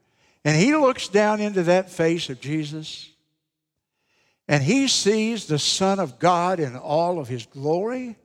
And 0.45 0.57
he 0.57 0.75
looks 0.77 1.09
down 1.09 1.41
into 1.41 1.65
that 1.65 1.91
face 1.91 2.31
of 2.31 2.41
Jesus 2.41 3.11
and 4.51 4.65
he 4.65 4.89
sees 4.89 5.47
the 5.47 5.61
Son 5.61 6.01
of 6.01 6.19
God 6.19 6.59
in 6.59 6.75
all 6.75 7.21
of 7.21 7.29
his 7.29 7.47
glory. 7.47 8.17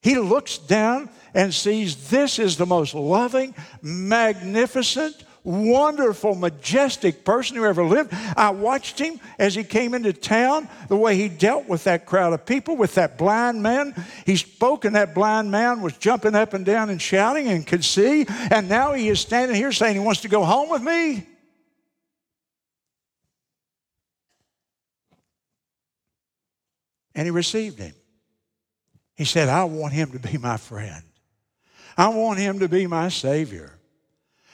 He 0.00 0.16
looks 0.16 0.56
down 0.56 1.10
and 1.34 1.52
sees 1.52 2.08
this 2.08 2.38
is 2.38 2.56
the 2.56 2.64
most 2.64 2.94
loving, 2.94 3.54
magnificent, 3.82 5.22
wonderful, 5.44 6.34
majestic 6.34 7.26
person 7.26 7.56
who 7.56 7.66
ever 7.66 7.84
lived. 7.84 8.14
I 8.38 8.50
watched 8.52 8.98
him 8.98 9.20
as 9.38 9.54
he 9.54 9.64
came 9.64 9.92
into 9.92 10.14
town, 10.14 10.66
the 10.88 10.96
way 10.96 11.14
he 11.14 11.28
dealt 11.28 11.68
with 11.68 11.84
that 11.84 12.06
crowd 12.06 12.32
of 12.32 12.46
people, 12.46 12.74
with 12.74 12.94
that 12.94 13.18
blind 13.18 13.62
man. 13.62 13.94
He 14.24 14.36
spoke, 14.36 14.86
and 14.86 14.96
that 14.96 15.14
blind 15.14 15.50
man 15.50 15.82
was 15.82 15.94
jumping 15.98 16.34
up 16.34 16.54
and 16.54 16.64
down 16.64 16.88
and 16.88 17.02
shouting 17.02 17.48
and 17.48 17.66
could 17.66 17.84
see. 17.84 18.24
And 18.50 18.66
now 18.66 18.94
he 18.94 19.10
is 19.10 19.20
standing 19.20 19.58
here 19.58 19.72
saying 19.72 19.92
he 19.92 20.00
wants 20.00 20.22
to 20.22 20.28
go 20.28 20.42
home 20.42 20.70
with 20.70 20.82
me. 20.82 21.26
And 27.20 27.26
he 27.26 27.32
received 27.32 27.78
him. 27.78 27.92
He 29.14 29.26
said, 29.26 29.50
I 29.50 29.64
want 29.64 29.92
him 29.92 30.12
to 30.12 30.18
be 30.18 30.38
my 30.38 30.56
friend. 30.56 31.02
I 31.94 32.08
want 32.08 32.38
him 32.38 32.60
to 32.60 32.68
be 32.68 32.86
my 32.86 33.10
Savior. 33.10 33.78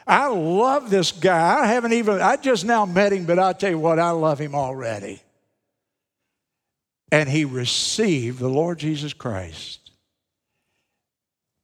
I 0.05 0.26
love 0.26 0.90
this 0.90 1.12
guy. 1.12 1.61
I 1.61 1.66
haven't 1.66 1.92
even, 1.92 2.20
I 2.20 2.35
just 2.35 2.64
now 2.64 2.85
met 2.85 3.12
him, 3.12 3.24
but 3.24 3.38
I'll 3.38 3.55
tell 3.55 3.70
you 3.70 3.79
what, 3.79 4.00
I 4.00 4.11
love 4.11 4.40
him 4.40 4.57
already. 4.57 5.22
And 7.12 7.29
he 7.29 7.44
received 7.44 8.40
the 8.40 8.48
Lord 8.48 8.81
Jesus 8.81 9.12
Christ. 9.12 9.92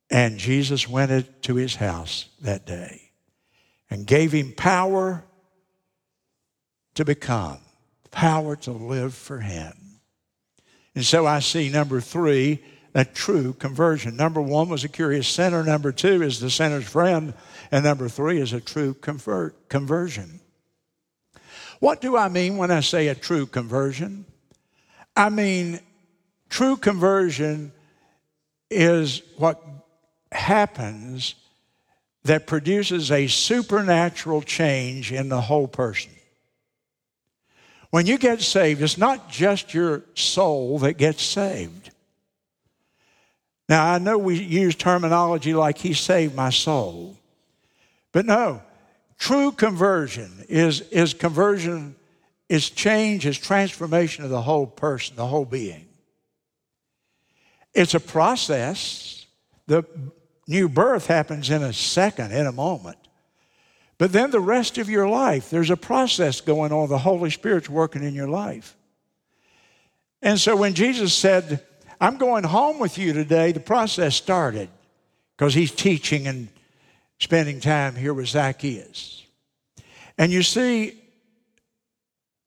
And 0.08 0.38
Jesus 0.38 0.88
went 0.88 1.42
to 1.42 1.56
his 1.56 1.74
house 1.74 2.26
that 2.42 2.64
day 2.64 3.10
and 3.90 4.06
gave 4.06 4.30
him 4.30 4.52
power 4.52 5.24
to 6.94 7.04
become, 7.04 7.58
power 8.12 8.54
to 8.54 8.70
live 8.70 9.14
for 9.14 9.40
him. 9.40 9.81
And 10.94 11.04
so 11.04 11.26
I 11.26 11.40
see 11.40 11.68
number 11.68 12.00
three, 12.00 12.62
a 12.94 13.04
true 13.04 13.54
conversion. 13.54 14.16
Number 14.16 14.42
one 14.42 14.68
was 14.68 14.84
a 14.84 14.88
curious 14.88 15.26
sinner. 15.26 15.64
Number 15.64 15.92
two 15.92 16.22
is 16.22 16.40
the 16.40 16.50
sinner's 16.50 16.86
friend. 16.86 17.32
And 17.70 17.84
number 17.84 18.08
three 18.08 18.40
is 18.40 18.52
a 18.52 18.60
true 18.60 18.94
convert, 18.94 19.68
conversion. 19.68 20.40
What 21.80 22.00
do 22.00 22.16
I 22.16 22.28
mean 22.28 22.58
when 22.58 22.70
I 22.70 22.80
say 22.80 23.08
a 23.08 23.14
true 23.14 23.46
conversion? 23.46 24.26
I 25.16 25.30
mean, 25.30 25.80
true 26.48 26.76
conversion 26.76 27.72
is 28.70 29.22
what 29.36 29.62
happens 30.30 31.34
that 32.24 32.46
produces 32.46 33.10
a 33.10 33.26
supernatural 33.26 34.42
change 34.42 35.12
in 35.12 35.28
the 35.28 35.40
whole 35.40 35.66
person. 35.66 36.12
When 37.92 38.06
you 38.06 38.16
get 38.16 38.40
saved, 38.40 38.80
it's 38.80 38.96
not 38.96 39.28
just 39.28 39.74
your 39.74 40.02
soul 40.14 40.78
that 40.78 40.94
gets 40.94 41.22
saved. 41.22 41.90
Now, 43.68 43.92
I 43.92 43.98
know 43.98 44.16
we 44.16 44.38
use 44.42 44.74
terminology 44.74 45.52
like, 45.52 45.76
He 45.76 45.92
saved 45.92 46.34
my 46.34 46.48
soul. 46.48 47.18
But 48.10 48.24
no, 48.24 48.62
true 49.18 49.52
conversion 49.52 50.46
is, 50.48 50.80
is 50.88 51.12
conversion, 51.12 51.94
is 52.48 52.70
change, 52.70 53.26
is 53.26 53.36
transformation 53.36 54.24
of 54.24 54.30
the 54.30 54.40
whole 54.40 54.66
person, 54.66 55.14
the 55.16 55.26
whole 55.26 55.44
being. 55.44 55.86
It's 57.74 57.92
a 57.92 58.00
process. 58.00 59.26
The 59.66 59.84
new 60.48 60.70
birth 60.70 61.08
happens 61.08 61.50
in 61.50 61.62
a 61.62 61.74
second, 61.74 62.32
in 62.32 62.46
a 62.46 62.52
moment. 62.52 62.96
But 64.02 64.10
then 64.10 64.32
the 64.32 64.40
rest 64.40 64.78
of 64.78 64.90
your 64.90 65.08
life, 65.08 65.48
there's 65.48 65.70
a 65.70 65.76
process 65.76 66.40
going 66.40 66.72
on. 66.72 66.88
The 66.88 66.98
Holy 66.98 67.30
Spirit's 67.30 67.70
working 67.70 68.02
in 68.02 68.16
your 68.16 68.26
life. 68.26 68.76
And 70.20 70.40
so 70.40 70.56
when 70.56 70.74
Jesus 70.74 71.14
said, 71.14 71.64
I'm 72.00 72.16
going 72.16 72.42
home 72.42 72.80
with 72.80 72.98
you 72.98 73.12
today, 73.12 73.52
the 73.52 73.60
process 73.60 74.16
started 74.16 74.68
because 75.36 75.54
he's 75.54 75.70
teaching 75.70 76.26
and 76.26 76.48
spending 77.20 77.60
time 77.60 77.94
here 77.94 78.12
with 78.12 78.26
Zacchaeus. 78.26 79.24
And 80.18 80.32
you 80.32 80.42
see, 80.42 81.00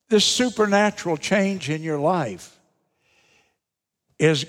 this 0.09 0.25
supernatural 0.25 1.15
change 1.15 1.69
in 1.69 1.83
your 1.83 1.99
life 1.99 2.59
is 4.19 4.45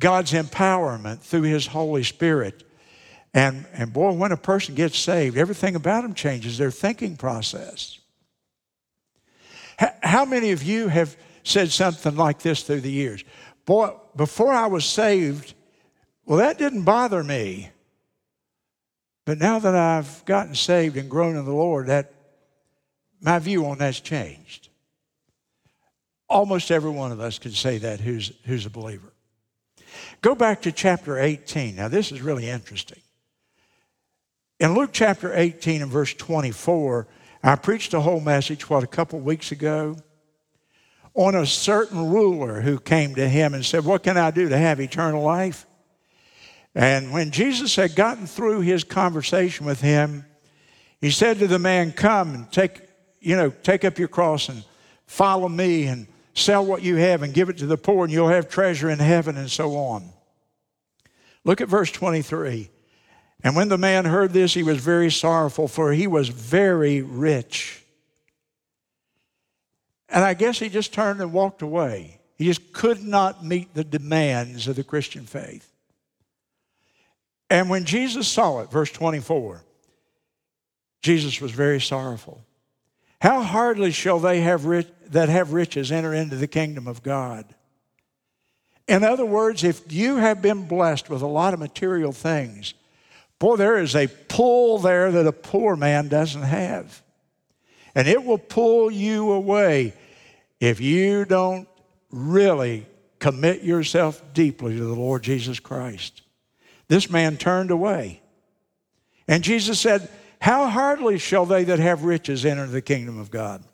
God's 0.00 0.32
empowerment 0.32 1.20
through 1.20 1.42
His 1.42 1.68
Holy 1.68 2.02
Spirit. 2.02 2.64
And, 3.32 3.66
and 3.72 3.92
boy, 3.92 4.12
when 4.12 4.32
a 4.32 4.36
person 4.36 4.74
gets 4.74 4.98
saved, 4.98 5.36
everything 5.36 5.76
about 5.76 6.02
them 6.02 6.14
changes, 6.14 6.58
their 6.58 6.70
thinking 6.70 7.16
process. 7.16 7.98
How 10.02 10.24
many 10.24 10.50
of 10.50 10.62
you 10.62 10.88
have 10.88 11.16
said 11.44 11.70
something 11.70 12.16
like 12.16 12.40
this 12.40 12.62
through 12.62 12.80
the 12.80 12.90
years? 12.90 13.24
Boy, 13.64 13.94
before 14.16 14.52
I 14.52 14.66
was 14.66 14.84
saved, 14.84 15.54
well, 16.26 16.38
that 16.38 16.58
didn't 16.58 16.82
bother 16.82 17.22
me. 17.22 17.70
But 19.24 19.38
now 19.38 19.58
that 19.60 19.74
I've 19.74 20.24
gotten 20.24 20.54
saved 20.54 20.96
and 20.96 21.08
grown 21.08 21.36
in 21.36 21.44
the 21.44 21.52
Lord, 21.52 21.86
that 21.86 22.12
my 23.20 23.38
view 23.38 23.66
on 23.66 23.78
that's 23.78 24.00
changed. 24.00 24.68
Almost 26.28 26.70
every 26.70 26.90
one 26.90 27.12
of 27.12 27.20
us 27.20 27.38
can 27.38 27.52
say 27.52 27.78
that 27.78 28.00
who's, 28.00 28.32
who's 28.44 28.66
a 28.66 28.70
believer. 28.70 29.12
Go 30.20 30.34
back 30.34 30.62
to 30.62 30.72
chapter 30.72 31.18
18. 31.18 31.76
Now, 31.76 31.88
this 31.88 32.12
is 32.12 32.22
really 32.22 32.48
interesting. 32.48 33.00
In 34.60 34.74
Luke 34.74 34.90
chapter 34.92 35.32
18 35.34 35.80
and 35.80 35.90
verse 35.90 36.12
24, 36.12 37.08
I 37.42 37.56
preached 37.56 37.94
a 37.94 38.00
whole 38.00 38.20
message, 38.20 38.68
what, 38.68 38.84
a 38.84 38.86
couple 38.86 39.18
weeks 39.18 39.52
ago, 39.52 39.96
on 41.14 41.34
a 41.34 41.46
certain 41.46 42.10
ruler 42.10 42.60
who 42.60 42.78
came 42.78 43.14
to 43.14 43.26
him 43.26 43.54
and 43.54 43.64
said, 43.64 43.86
What 43.86 44.02
can 44.02 44.18
I 44.18 44.30
do 44.30 44.50
to 44.50 44.58
have 44.58 44.78
eternal 44.78 45.22
life? 45.22 45.66
And 46.74 47.10
when 47.10 47.30
Jesus 47.30 47.74
had 47.74 47.96
gotten 47.96 48.26
through 48.26 48.60
his 48.60 48.84
conversation 48.84 49.64
with 49.64 49.80
him, 49.80 50.26
he 51.00 51.10
said 51.10 51.38
to 51.38 51.46
the 51.46 51.58
man, 51.58 51.92
Come 51.92 52.34
and 52.34 52.52
take, 52.52 52.82
you 53.18 53.36
know, 53.36 53.48
take 53.48 53.86
up 53.86 53.98
your 53.98 54.08
cross 54.08 54.50
and 54.50 54.62
follow 55.06 55.48
me 55.48 55.86
and 55.86 56.06
sell 56.34 56.66
what 56.66 56.82
you 56.82 56.96
have 56.96 57.22
and 57.22 57.32
give 57.32 57.48
it 57.48 57.56
to 57.58 57.66
the 57.66 57.78
poor, 57.78 58.04
and 58.04 58.12
you'll 58.12 58.28
have 58.28 58.50
treasure 58.50 58.90
in 58.90 58.98
heaven, 58.98 59.38
and 59.38 59.50
so 59.50 59.74
on. 59.76 60.04
Look 61.44 61.62
at 61.62 61.68
verse 61.68 61.90
23. 61.90 62.68
And 63.42 63.56
when 63.56 63.68
the 63.68 63.78
man 63.78 64.04
heard 64.04 64.32
this, 64.32 64.54
he 64.54 64.62
was 64.62 64.78
very 64.78 65.10
sorrowful, 65.10 65.66
for 65.66 65.92
he 65.92 66.06
was 66.06 66.28
very 66.28 67.00
rich. 67.00 67.82
And 70.08 70.24
I 70.24 70.34
guess 70.34 70.58
he 70.58 70.68
just 70.68 70.92
turned 70.92 71.20
and 71.20 71.32
walked 71.32 71.62
away. 71.62 72.20
He 72.36 72.46
just 72.46 72.72
could 72.72 73.02
not 73.02 73.44
meet 73.44 73.74
the 73.74 73.84
demands 73.84 74.66
of 74.66 74.76
the 74.76 74.84
Christian 74.84 75.24
faith. 75.24 75.70
And 77.48 77.68
when 77.70 77.84
Jesus 77.84 78.28
saw 78.28 78.60
it, 78.60 78.70
verse 78.70 78.90
24, 78.92 79.62
Jesus 81.02 81.40
was 81.40 81.52
very 81.52 81.80
sorrowful. 81.80 82.44
How 83.20 83.42
hardly 83.42 83.90
shall 83.90 84.18
they 84.18 84.40
have 84.40 84.64
rich, 84.64 84.88
that 85.08 85.28
have 85.28 85.52
riches 85.52 85.92
enter 85.92 86.14
into 86.14 86.36
the 86.36 86.46
kingdom 86.46 86.86
of 86.86 87.02
God? 87.02 87.44
In 88.88 89.04
other 89.04 89.26
words, 89.26 89.62
if 89.62 89.92
you 89.92 90.16
have 90.16 90.42
been 90.42 90.66
blessed 90.66 91.10
with 91.10 91.22
a 91.22 91.26
lot 91.26 91.54
of 91.54 91.60
material 91.60 92.12
things, 92.12 92.74
boy, 93.40 93.56
there 93.56 93.78
is 93.78 93.96
a 93.96 94.06
pull 94.06 94.78
there 94.78 95.10
that 95.10 95.26
a 95.26 95.32
poor 95.32 95.74
man 95.74 96.06
doesn't 96.06 96.42
have. 96.42 97.02
And 97.96 98.06
it 98.06 98.22
will 98.22 98.38
pull 98.38 98.88
you 98.92 99.32
away 99.32 99.94
if 100.60 100.80
you 100.80 101.24
don't 101.24 101.66
really 102.12 102.86
commit 103.18 103.62
yourself 103.62 104.22
deeply 104.32 104.76
to 104.76 104.84
the 104.84 104.94
Lord 104.94 105.24
Jesus 105.24 105.58
Christ. 105.58 106.22
This 106.86 107.10
man 107.10 107.36
turned 107.36 107.72
away. 107.72 108.20
And 109.26 109.42
Jesus 109.42 109.80
said, 109.80 110.08
How 110.40 110.68
hardly 110.68 111.18
shall 111.18 111.46
they 111.46 111.64
that 111.64 111.78
have 111.78 112.04
riches 112.04 112.44
enter 112.44 112.66
the 112.66 112.82
kingdom 112.82 113.18
of 113.18 113.30
God? 113.30 113.64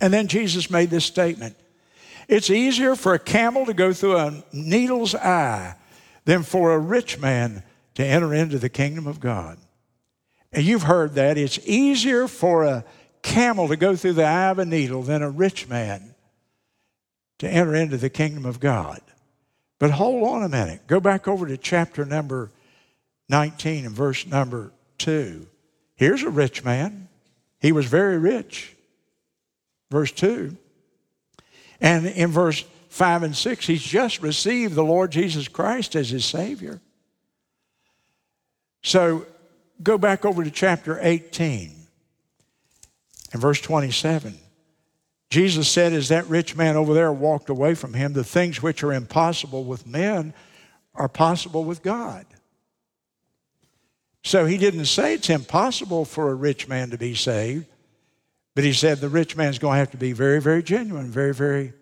And 0.00 0.12
then 0.12 0.28
Jesus 0.28 0.70
made 0.70 0.90
this 0.90 1.04
statement 1.04 1.56
It's 2.28 2.50
easier 2.50 2.94
for 2.94 3.14
a 3.14 3.18
camel 3.18 3.66
to 3.66 3.74
go 3.74 3.92
through 3.92 4.18
a 4.18 4.44
needle's 4.52 5.14
eye 5.14 5.76
than 6.24 6.42
for 6.42 6.72
a 6.72 6.78
rich 6.78 7.18
man 7.18 7.62
to 7.96 8.04
enter 8.04 8.32
into 8.32 8.58
the 8.58 8.68
kingdom 8.68 9.06
of 9.06 9.20
God. 9.20 9.58
And 10.52 10.64
you've 10.64 10.84
heard 10.84 11.14
that. 11.14 11.36
It's 11.36 11.58
easier 11.66 12.28
for 12.28 12.64
a 12.64 12.84
camel 13.22 13.68
to 13.68 13.76
go 13.76 13.96
through 13.96 14.12
the 14.12 14.24
eye 14.24 14.50
of 14.50 14.58
a 14.58 14.64
needle 14.64 15.02
than 15.02 15.22
a 15.22 15.30
rich 15.30 15.68
man 15.68 16.14
to 17.38 17.48
enter 17.48 17.74
into 17.74 17.96
the 17.96 18.10
kingdom 18.10 18.46
of 18.46 18.60
God. 18.60 19.00
But 19.78 19.90
hold 19.90 20.26
on 20.28 20.42
a 20.42 20.48
minute. 20.48 20.86
Go 20.86 21.00
back 21.00 21.26
over 21.26 21.46
to 21.46 21.56
chapter 21.56 22.04
number 22.04 22.50
19 23.28 23.86
and 23.86 23.94
verse 23.94 24.26
number 24.26 24.72
2. 24.98 25.46
Here's 25.96 26.22
a 26.22 26.30
rich 26.30 26.64
man. 26.64 27.08
He 27.60 27.72
was 27.72 27.86
very 27.86 28.18
rich. 28.18 28.76
Verse 29.90 30.12
2 30.12 30.56
And 31.80 32.06
in 32.06 32.30
verse 32.30 32.64
5 32.90 33.22
and 33.22 33.36
6, 33.36 33.66
he's 33.66 33.82
just 33.82 34.22
received 34.22 34.74
the 34.74 34.84
Lord 34.84 35.12
Jesus 35.12 35.48
Christ 35.48 35.96
as 35.96 36.10
his 36.10 36.24
Savior. 36.24 36.80
So 38.86 39.26
go 39.82 39.98
back 39.98 40.24
over 40.24 40.44
to 40.44 40.50
chapter 40.50 41.00
18 41.02 41.72
and 43.32 43.42
verse 43.42 43.60
27. 43.60 44.38
Jesus 45.28 45.68
said, 45.68 45.92
As 45.92 46.10
that 46.10 46.28
rich 46.28 46.54
man 46.54 46.76
over 46.76 46.94
there 46.94 47.12
walked 47.12 47.48
away 47.48 47.74
from 47.74 47.94
him, 47.94 48.12
the 48.12 48.22
things 48.22 48.62
which 48.62 48.84
are 48.84 48.92
impossible 48.92 49.64
with 49.64 49.88
men 49.88 50.32
are 50.94 51.08
possible 51.08 51.64
with 51.64 51.82
God. 51.82 52.26
So 54.22 54.46
he 54.46 54.56
didn't 54.56 54.86
say 54.86 55.14
it's 55.14 55.30
impossible 55.30 56.04
for 56.04 56.30
a 56.30 56.34
rich 56.34 56.68
man 56.68 56.90
to 56.90 56.96
be 56.96 57.16
saved, 57.16 57.66
but 58.54 58.62
he 58.62 58.72
said 58.72 58.98
the 58.98 59.08
rich 59.08 59.36
man's 59.36 59.58
going 59.58 59.74
to 59.74 59.78
have 59.78 59.90
to 59.90 59.96
be 59.96 60.12
very, 60.12 60.40
very 60.40 60.62
genuine, 60.62 61.10
very, 61.10 61.34
very 61.34 61.72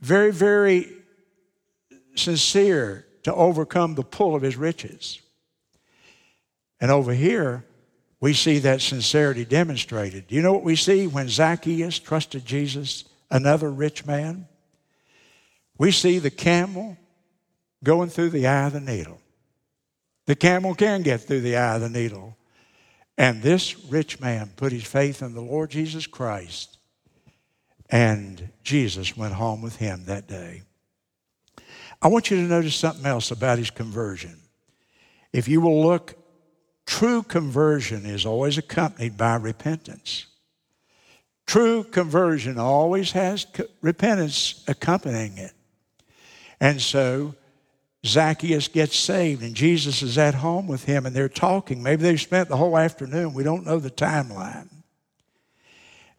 very, 0.00 0.32
very 0.32 0.88
sincere 2.16 3.06
to 3.22 3.32
overcome 3.34 3.94
the 3.94 4.02
pull 4.02 4.34
of 4.34 4.42
his 4.42 4.56
riches. 4.56 5.20
And 6.80 6.90
over 6.90 7.12
here, 7.12 7.64
we 8.20 8.32
see 8.32 8.58
that 8.60 8.80
sincerity 8.80 9.44
demonstrated. 9.44 10.26
Do 10.26 10.34
you 10.34 10.42
know 10.42 10.52
what 10.52 10.64
we 10.64 10.76
see 10.76 11.06
when 11.06 11.28
Zacchaeus 11.28 11.98
trusted 11.98 12.44
Jesus, 12.44 13.04
another 13.30 13.70
rich 13.70 14.06
man? 14.06 14.46
We 15.78 15.92
see 15.92 16.18
the 16.18 16.30
camel 16.30 16.96
going 17.84 18.08
through 18.08 18.30
the 18.30 18.46
eye 18.46 18.66
of 18.66 18.72
the 18.72 18.80
needle. 18.80 19.20
The 20.26 20.36
camel 20.36 20.74
can 20.74 21.02
get 21.02 21.20
through 21.22 21.40
the 21.40 21.56
eye 21.56 21.76
of 21.76 21.80
the 21.80 21.88
needle. 21.88 22.36
And 23.16 23.42
this 23.42 23.78
rich 23.84 24.20
man 24.20 24.52
put 24.56 24.72
his 24.72 24.84
faith 24.84 25.22
in 25.22 25.34
the 25.34 25.40
Lord 25.40 25.70
Jesus 25.70 26.06
Christ 26.06 26.78
and 27.90 28.50
Jesus 28.62 29.16
went 29.16 29.34
home 29.34 29.62
with 29.62 29.76
him 29.76 30.04
that 30.04 30.26
day. 30.26 30.62
I 32.00 32.08
want 32.08 32.30
you 32.30 32.36
to 32.36 32.42
notice 32.42 32.76
something 32.76 33.06
else 33.06 33.30
about 33.30 33.58
his 33.58 33.70
conversion. 33.70 34.38
If 35.32 35.48
you 35.48 35.60
will 35.60 35.82
look, 35.82 36.14
true 36.88 37.22
conversion 37.22 38.06
is 38.06 38.24
always 38.24 38.56
accompanied 38.56 39.14
by 39.14 39.36
repentance. 39.36 40.24
True 41.46 41.84
conversion 41.84 42.58
always 42.58 43.12
has 43.12 43.46
repentance 43.82 44.64
accompanying 44.66 45.36
it. 45.36 45.52
And 46.60 46.80
so 46.80 47.34
Zacchaeus 48.06 48.68
gets 48.68 48.96
saved, 48.96 49.42
and 49.42 49.54
Jesus 49.54 50.00
is 50.00 50.16
at 50.16 50.34
home 50.34 50.66
with 50.66 50.84
him, 50.84 51.04
and 51.04 51.14
they're 51.14 51.28
talking. 51.28 51.82
Maybe 51.82 52.02
they've 52.02 52.20
spent 52.20 52.48
the 52.48 52.56
whole 52.56 52.78
afternoon. 52.78 53.34
We 53.34 53.44
don't 53.44 53.66
know 53.66 53.78
the 53.78 53.90
timeline. 53.90 54.70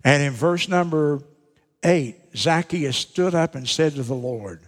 And 0.04 0.22
in 0.22 0.34
verse 0.34 0.70
number 0.70 1.24
8, 1.84 2.16
Zacchaeus 2.38 2.96
stood 2.96 3.34
up 3.34 3.56
and 3.56 3.68
said 3.68 3.96
to 3.96 4.04
the 4.04 4.14
Lord, 4.14 4.62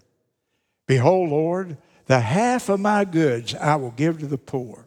Behold, 0.88 1.30
Lord, 1.30 1.78
the 2.08 2.20
half 2.20 2.70
of 2.70 2.80
my 2.80 3.06
goods 3.06 3.54
I 3.54 3.76
will 3.76 3.92
give 3.92 4.20
to 4.20 4.26
the 4.26 4.40
poor. 4.40 4.86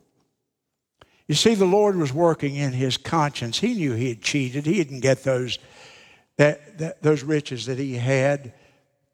You 1.27 1.35
see, 1.35 1.55
the 1.55 1.65
Lord 1.65 1.97
was 1.97 2.13
working 2.13 2.55
in 2.55 2.73
his 2.73 2.97
conscience. 2.97 3.59
He 3.59 3.75
knew 3.75 3.93
he 3.93 4.11
had 4.11 4.23
cheated. 4.23 4.67
He 4.67 4.75
didn't 4.75 5.01
get 5.01 5.25
those, 5.25 5.59
that, 6.37 6.79
that, 6.79 7.03
those 7.03 7.23
riches 7.23 7.67
that 7.67 7.79
he 7.79 7.95
had 7.95 8.53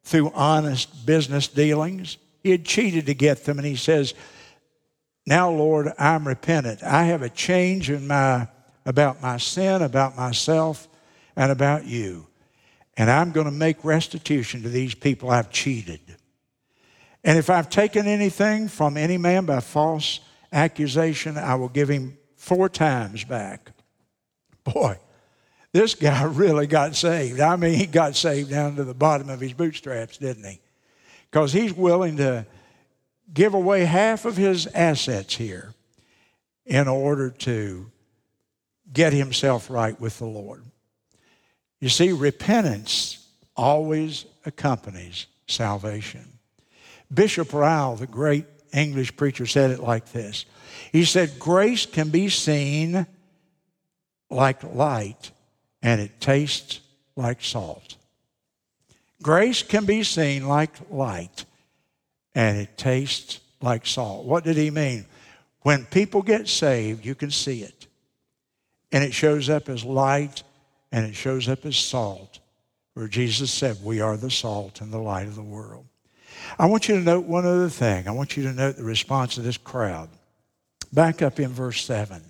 through 0.03 0.31
honest 0.33 1.05
business 1.05 1.47
dealings. 1.47 2.17
He 2.43 2.51
had 2.51 2.65
cheated 2.65 3.05
to 3.05 3.13
get 3.13 3.45
them, 3.45 3.59
and 3.59 3.67
he 3.67 3.75
says, 3.75 4.13
Now, 5.25 5.51
Lord, 5.51 5.93
I'm 5.97 6.27
repentant. 6.27 6.83
I 6.83 7.03
have 7.03 7.21
a 7.21 7.29
change 7.29 7.89
in 7.89 8.07
my 8.07 8.47
about 8.85 9.21
my 9.21 9.37
sin, 9.37 9.83
about 9.83 10.17
myself, 10.17 10.87
and 11.35 11.51
about 11.51 11.85
you 11.85 12.25
and 12.97 13.09
I'm 13.09 13.31
going 13.31 13.45
to 13.45 13.51
make 13.51 13.83
restitution 13.83 14.63
to 14.63 14.69
these 14.69 14.93
people 14.93 15.29
I've 15.29 15.49
cheated. 15.49 16.01
And 17.23 17.37
if 17.37 17.49
I've 17.49 17.69
taken 17.69 18.07
anything 18.07 18.67
from 18.67 18.97
any 18.97 19.17
man 19.17 19.45
by 19.45 19.59
false 19.59 20.19
accusation, 20.51 21.37
I 21.37 21.55
will 21.55 21.69
give 21.69 21.89
him 21.89 22.17
four 22.35 22.69
times 22.69 23.23
back. 23.23 23.71
Boy, 24.63 24.97
this 25.73 25.95
guy 25.95 26.23
really 26.25 26.67
got 26.67 26.95
saved. 26.95 27.39
I 27.39 27.55
mean, 27.55 27.73
he 27.73 27.85
got 27.85 28.15
saved 28.15 28.49
down 28.49 28.75
to 28.75 28.83
the 28.83 28.93
bottom 28.93 29.29
of 29.29 29.39
his 29.39 29.53
bootstraps, 29.53 30.17
didn't 30.17 30.43
he? 30.43 30.59
Because 31.29 31.53
he's 31.53 31.73
willing 31.73 32.17
to 32.17 32.45
give 33.33 33.53
away 33.53 33.85
half 33.85 34.25
of 34.25 34.35
his 34.35 34.67
assets 34.67 35.35
here 35.35 35.73
in 36.65 36.87
order 36.87 37.29
to 37.29 37.89
get 38.91 39.13
himself 39.13 39.69
right 39.69 39.99
with 39.99 40.19
the 40.19 40.25
Lord. 40.25 40.63
You 41.79 41.89
see, 41.89 42.11
repentance 42.11 43.27
always 43.55 44.25
accompanies 44.45 45.27
salvation. 45.47 46.25
Bishop 47.13 47.53
Ryle, 47.53 47.95
the 47.95 48.07
great 48.07 48.45
English 48.73 49.15
preacher, 49.15 49.45
said 49.45 49.71
it 49.71 49.79
like 49.79 50.11
this 50.11 50.45
He 50.91 51.05
said, 51.05 51.39
Grace 51.39 51.85
can 51.85 52.09
be 52.09 52.29
seen 52.29 53.05
like 54.29 54.63
light, 54.63 55.31
and 55.81 55.99
it 55.99 56.19
tastes 56.19 56.79
like 57.15 57.43
salt. 57.43 57.97
Grace 59.21 59.61
can 59.61 59.85
be 59.85 60.03
seen 60.03 60.47
like 60.47 60.73
light, 60.89 61.45
and 62.33 62.57
it 62.57 62.77
tastes 62.77 63.39
like 63.61 63.85
salt. 63.85 64.25
What 64.25 64.43
did 64.43 64.57
he 64.57 64.71
mean? 64.71 65.05
When 65.61 65.85
people 65.85 66.23
get 66.23 66.47
saved, 66.47 67.05
you 67.05 67.13
can 67.13 67.29
see 67.29 67.61
it, 67.61 67.87
and 68.91 69.03
it 69.03 69.13
shows 69.13 69.49
up 69.49 69.69
as 69.69 69.83
light 69.83 70.43
and 70.91 71.05
it 71.05 71.15
shows 71.15 71.47
up 71.47 71.65
as 71.65 71.77
salt, 71.77 72.39
where 72.93 73.07
Jesus 73.07 73.51
said, 73.51 73.77
We 73.83 74.01
are 74.01 74.17
the 74.17 74.29
salt 74.29 74.81
and 74.81 74.91
the 74.91 74.99
light 74.99 75.27
of 75.27 75.35
the 75.35 75.41
world. 75.41 75.85
I 76.57 76.65
want 76.65 76.87
you 76.87 76.95
to 76.95 77.01
note 77.01 77.25
one 77.25 77.45
other 77.45 77.69
thing. 77.69 78.07
I 78.07 78.11
want 78.11 78.37
you 78.37 78.43
to 78.43 78.53
note 78.53 78.77
the 78.77 78.83
response 78.83 79.37
of 79.37 79.43
this 79.43 79.57
crowd. 79.57 80.09
Back 80.93 81.21
up 81.21 81.39
in 81.39 81.49
verse 81.49 81.83
7. 81.85 82.21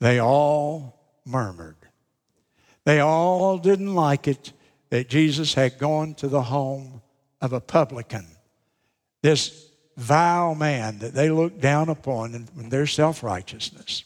They 0.00 0.18
all 0.18 1.00
murmured. 1.24 1.76
They 2.84 3.00
all 3.00 3.58
didn't 3.58 3.94
like 3.94 4.28
it 4.28 4.52
that 4.90 5.08
Jesus 5.08 5.54
had 5.54 5.78
gone 5.78 6.14
to 6.14 6.28
the 6.28 6.42
home 6.42 7.00
of 7.40 7.52
a 7.52 7.60
publican, 7.60 8.26
this 9.22 9.68
vile 9.96 10.54
man 10.54 10.98
that 10.98 11.14
they 11.14 11.30
looked 11.30 11.60
down 11.60 11.88
upon 11.88 12.34
in 12.34 12.68
their 12.68 12.86
self 12.86 13.22
righteousness. 13.22 14.04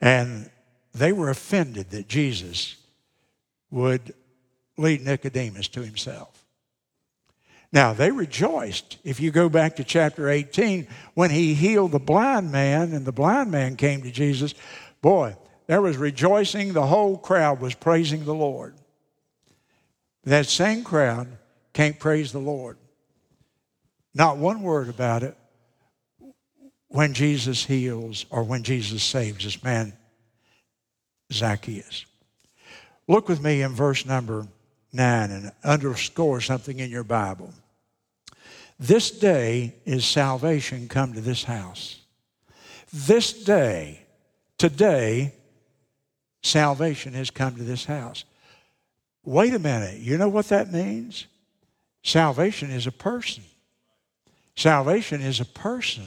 And 0.00 0.50
they 0.92 1.12
were 1.12 1.30
offended 1.30 1.90
that 1.90 2.08
Jesus 2.08 2.76
would 3.70 4.14
lead 4.76 5.02
Nicodemus 5.02 5.68
to 5.68 5.82
himself. 5.82 6.39
Now, 7.72 7.92
they 7.92 8.10
rejoiced. 8.10 8.98
If 9.04 9.20
you 9.20 9.30
go 9.30 9.48
back 9.48 9.76
to 9.76 9.84
chapter 9.84 10.28
18, 10.28 10.88
when 11.14 11.30
he 11.30 11.54
healed 11.54 11.92
the 11.92 12.00
blind 12.00 12.50
man 12.50 12.92
and 12.92 13.04
the 13.04 13.12
blind 13.12 13.50
man 13.50 13.76
came 13.76 14.02
to 14.02 14.10
Jesus, 14.10 14.54
boy, 15.00 15.36
there 15.66 15.80
was 15.80 15.96
rejoicing. 15.96 16.72
The 16.72 16.86
whole 16.86 17.16
crowd 17.16 17.60
was 17.60 17.74
praising 17.74 18.24
the 18.24 18.34
Lord. 18.34 18.74
That 20.24 20.46
same 20.46 20.82
crowd 20.82 21.28
can't 21.72 21.98
praise 21.98 22.32
the 22.32 22.40
Lord. 22.40 22.76
Not 24.14 24.38
one 24.38 24.62
word 24.62 24.88
about 24.88 25.22
it 25.22 25.36
when 26.88 27.14
Jesus 27.14 27.64
heals 27.64 28.26
or 28.30 28.42
when 28.42 28.64
Jesus 28.64 29.04
saves 29.04 29.44
this 29.44 29.62
man 29.62 29.92
Zacchaeus. 31.32 32.04
Look 33.06 33.28
with 33.28 33.42
me 33.42 33.62
in 33.62 33.72
verse 33.72 34.04
number 34.04 34.48
9 34.92 35.30
and 35.30 35.52
underscore 35.62 36.40
something 36.40 36.80
in 36.80 36.90
your 36.90 37.04
Bible. 37.04 37.52
This 38.80 39.10
day 39.10 39.74
is 39.84 40.06
salvation 40.06 40.88
come 40.88 41.12
to 41.12 41.20
this 41.20 41.44
house. 41.44 42.00
This 42.90 43.44
day, 43.44 44.06
today, 44.56 45.34
salvation 46.42 47.12
has 47.12 47.30
come 47.30 47.56
to 47.56 47.62
this 47.62 47.84
house. 47.84 48.24
Wait 49.22 49.52
a 49.52 49.58
minute. 49.58 50.00
You 50.00 50.16
know 50.16 50.30
what 50.30 50.48
that 50.48 50.72
means? 50.72 51.26
Salvation 52.02 52.70
is 52.70 52.86
a 52.86 52.92
person. 52.92 53.44
Salvation 54.56 55.20
is 55.20 55.40
a 55.40 55.44
person. 55.44 56.06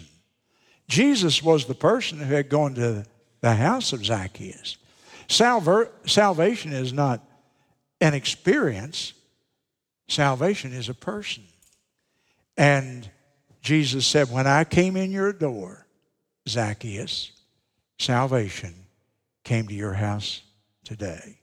Jesus 0.87 1.43
was 1.43 1.65
the 1.65 1.75
person 1.75 2.17
who 2.17 2.33
had 2.33 2.49
gone 2.49 2.73
to 2.73 3.05
the 3.41 3.53
house 3.53 3.93
of 3.93 4.03
Zacchaeus. 4.03 4.77
Salver, 5.29 5.91
salvation 6.07 6.73
is 6.73 6.91
not 6.91 7.23
an 8.01 8.15
experience, 8.15 9.13
salvation 10.07 10.73
is 10.73 10.89
a 10.89 10.95
person. 10.95 11.43
And 12.57 13.09
Jesus 13.61 14.05
said, 14.05 14.31
When 14.31 14.47
I 14.47 14.63
came 14.63 14.95
in 14.95 15.11
your 15.11 15.33
door, 15.33 15.85
Zacchaeus, 16.47 17.31
salvation 17.97 18.73
came 19.43 19.67
to 19.67 19.73
your 19.73 19.93
house 19.93 20.41
today. 20.83 21.39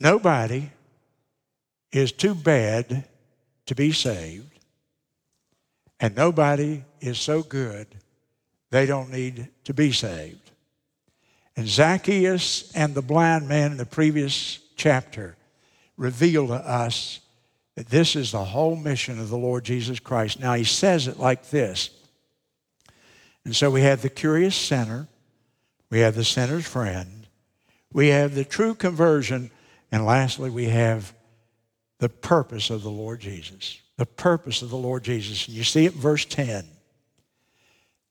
Nobody 0.00 0.70
is 1.90 2.12
too 2.12 2.34
bad 2.34 3.04
to 3.66 3.74
be 3.74 3.92
saved, 3.92 4.58
and 5.98 6.14
nobody 6.14 6.84
is 7.00 7.18
so 7.18 7.42
good 7.42 7.86
they 8.70 8.86
don't 8.86 9.10
need 9.10 9.48
to 9.64 9.74
be 9.74 9.92
saved. 9.92 10.50
And 11.56 11.66
Zacchaeus 11.66 12.70
and 12.74 12.94
the 12.94 13.02
blind 13.02 13.48
man 13.48 13.72
in 13.72 13.76
the 13.78 13.86
previous 13.86 14.60
chapter 14.76 15.36
reveal 15.96 16.46
to 16.48 16.54
us 16.54 17.20
that 17.78 17.90
this 17.90 18.16
is 18.16 18.32
the 18.32 18.44
whole 18.44 18.74
mission 18.74 19.20
of 19.20 19.28
the 19.28 19.38
Lord 19.38 19.64
Jesus 19.64 20.00
Christ. 20.00 20.40
Now, 20.40 20.54
he 20.54 20.64
says 20.64 21.06
it 21.06 21.20
like 21.20 21.50
this. 21.50 21.90
And 23.44 23.54
so 23.54 23.70
we 23.70 23.82
have 23.82 24.02
the 24.02 24.08
curious 24.08 24.56
sinner, 24.56 25.06
we 25.88 26.00
have 26.00 26.16
the 26.16 26.24
sinner's 26.24 26.66
friend, 26.66 27.28
we 27.92 28.08
have 28.08 28.34
the 28.34 28.44
true 28.44 28.74
conversion, 28.74 29.52
and 29.92 30.04
lastly, 30.04 30.50
we 30.50 30.64
have 30.64 31.14
the 32.00 32.08
purpose 32.08 32.68
of 32.70 32.82
the 32.82 32.90
Lord 32.90 33.20
Jesus. 33.20 33.80
The 33.96 34.06
purpose 34.06 34.60
of 34.60 34.70
the 34.70 34.76
Lord 34.76 35.04
Jesus. 35.04 35.46
And 35.46 35.56
you 35.56 35.62
see 35.62 35.84
it 35.84 35.94
in 35.94 36.00
verse 36.00 36.24
10. 36.24 36.66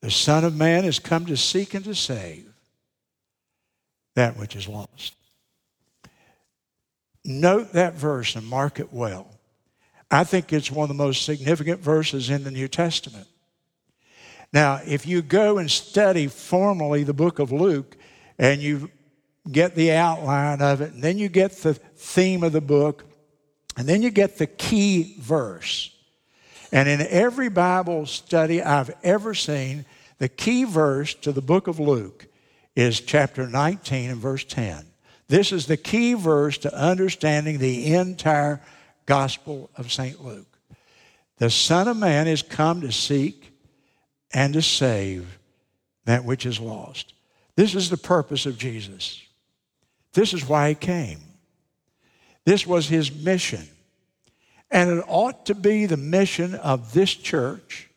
The 0.00 0.10
Son 0.10 0.44
of 0.44 0.56
Man 0.56 0.84
has 0.84 0.98
come 0.98 1.26
to 1.26 1.36
seek 1.36 1.74
and 1.74 1.84
to 1.84 1.94
save 1.94 2.50
that 4.14 4.38
which 4.38 4.56
is 4.56 4.66
lost. 4.66 5.14
Note 7.22 7.74
that 7.74 7.96
verse 7.96 8.34
and 8.34 8.46
mark 8.46 8.80
it 8.80 8.94
well. 8.94 9.34
I 10.10 10.24
think 10.24 10.52
it's 10.52 10.70
one 10.70 10.84
of 10.84 10.96
the 10.96 11.02
most 11.02 11.24
significant 11.24 11.80
verses 11.80 12.30
in 12.30 12.44
the 12.44 12.50
New 12.50 12.68
Testament. 12.68 13.26
Now, 14.52 14.80
if 14.86 15.06
you 15.06 15.20
go 15.20 15.58
and 15.58 15.70
study 15.70 16.26
formally 16.26 17.04
the 17.04 17.12
book 17.12 17.38
of 17.38 17.52
Luke 17.52 17.96
and 18.38 18.62
you 18.62 18.90
get 19.50 19.74
the 19.74 19.92
outline 19.92 20.62
of 20.62 20.80
it, 20.80 20.92
and 20.92 21.02
then 21.02 21.18
you 21.18 21.28
get 21.28 21.52
the 21.52 21.74
theme 21.74 22.42
of 22.42 22.52
the 22.52 22.60
book, 22.60 23.04
and 23.76 23.86
then 23.88 24.02
you 24.02 24.10
get 24.10 24.38
the 24.38 24.46
key 24.46 25.16
verse. 25.20 25.94
And 26.72 26.88
in 26.88 27.00
every 27.00 27.48
Bible 27.48 28.06
study 28.06 28.62
I've 28.62 28.94
ever 29.02 29.34
seen, 29.34 29.84
the 30.18 30.28
key 30.28 30.64
verse 30.64 31.14
to 31.14 31.32
the 31.32 31.42
book 31.42 31.66
of 31.66 31.78
Luke 31.78 32.26
is 32.74 33.00
chapter 33.00 33.46
19 33.46 34.10
and 34.10 34.20
verse 34.20 34.44
10. 34.44 34.84
This 35.28 35.52
is 35.52 35.66
the 35.66 35.76
key 35.76 36.14
verse 36.14 36.58
to 36.58 36.74
understanding 36.74 37.58
the 37.58 37.94
entire 37.94 38.60
Gospel 39.08 39.70
of 39.78 39.90
St. 39.90 40.22
Luke. 40.22 40.58
The 41.38 41.48
Son 41.48 41.88
of 41.88 41.96
Man 41.96 42.28
is 42.28 42.42
come 42.42 42.82
to 42.82 42.92
seek 42.92 43.50
and 44.34 44.52
to 44.52 44.60
save 44.60 45.38
that 46.04 46.26
which 46.26 46.44
is 46.44 46.60
lost. 46.60 47.14
This 47.56 47.74
is 47.74 47.88
the 47.88 47.96
purpose 47.96 48.44
of 48.44 48.58
Jesus. 48.58 49.22
This 50.12 50.34
is 50.34 50.46
why 50.46 50.68
he 50.68 50.74
came. 50.74 51.20
This 52.44 52.66
was 52.66 52.86
his 52.86 53.10
mission. 53.10 53.66
And 54.70 54.90
it 54.90 55.04
ought 55.08 55.46
to 55.46 55.54
be 55.54 55.86
the 55.86 55.96
mission 55.96 56.54
of 56.54 56.92
this 56.92 57.14
church. 57.14 57.88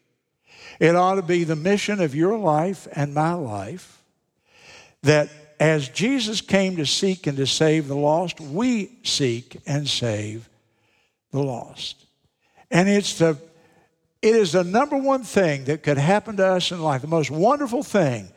It 0.80 0.96
ought 0.96 1.16
to 1.16 1.22
be 1.22 1.44
the 1.44 1.58
mission 1.58 2.00
of 2.00 2.16
your 2.16 2.38
life 2.38 2.88
and 2.94 3.14
my 3.14 3.34
life 3.34 4.02
that 5.04 5.28
as 5.60 5.90
Jesus 5.90 6.40
came 6.40 6.78
to 6.78 6.86
seek 6.86 7.28
and 7.28 7.36
to 7.36 7.46
save 7.46 7.90
the 7.90 7.98
lost, 7.98 8.40
we 8.40 8.98
seek 9.04 9.58
and 9.68 9.86
save 9.90 10.48
the 11.32 11.42
lost. 11.42 12.06
And 12.70 12.88
it's 12.88 13.18
the 13.18 13.38
it 14.22 14.36
is 14.36 14.52
the 14.52 14.64
number 14.64 14.98
one 14.98 15.24
thing 15.24 15.64
that 15.66 15.82
could 15.82 15.98
happen 15.98 16.38
to 16.38 16.46
us 16.46 16.72
in 16.72 16.80
life. 16.80 17.02
The 17.02 17.08
most 17.08 17.32
wonderful 17.32 17.82
thing 17.82 18.32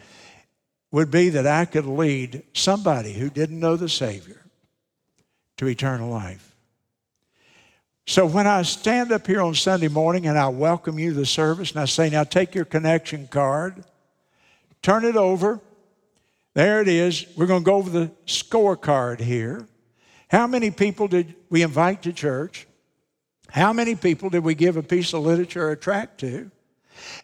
would 0.90 1.10
be 1.10 1.28
that 1.30 1.46
I 1.46 1.66
could 1.66 1.84
lead 1.84 2.42
somebody 2.54 3.12
who 3.12 3.28
didn't 3.28 3.60
know 3.60 3.76
the 3.76 3.88
Savior 3.88 4.40
to 5.58 5.66
eternal 5.66 6.08
life. 6.08 6.54
So 8.06 8.26
when 8.26 8.46
I 8.46 8.62
stand 8.62 9.12
up 9.12 9.26
here 9.26 9.42
on 9.42 9.54
Sunday 9.54 9.88
morning 9.88 10.26
and 10.26 10.38
I 10.38 10.48
welcome 10.48 10.98
you 10.98 11.10
to 11.10 11.16
the 11.16 11.26
service 11.26 11.70
and 11.70 11.80
I 11.80 11.86
say, 11.86 12.10
now 12.10 12.24
take 12.24 12.54
your 12.54 12.64
connection 12.64 13.26
card, 13.28 13.84
turn 14.82 15.04
it 15.04 15.16
over. 15.16 15.60
There 16.54 16.80
it 16.80 16.88
is. 16.88 17.26
We're 17.36 17.46
going 17.46 17.62
to 17.62 17.66
go 17.66 17.76
over 17.76 17.90
the 17.90 18.10
scorecard 18.26 19.20
here. 19.20 19.66
How 20.28 20.46
many 20.46 20.70
people 20.70 21.08
did 21.08 21.34
we 21.50 21.62
invite 21.62 22.02
to 22.02 22.12
church? 22.12 22.66
How 23.54 23.72
many 23.72 23.94
people 23.94 24.30
did 24.30 24.42
we 24.42 24.56
give 24.56 24.76
a 24.76 24.82
piece 24.82 25.12
of 25.12 25.22
literature 25.22 25.68
or 25.68 25.70
a 25.70 25.76
tract 25.76 26.18
to? 26.18 26.50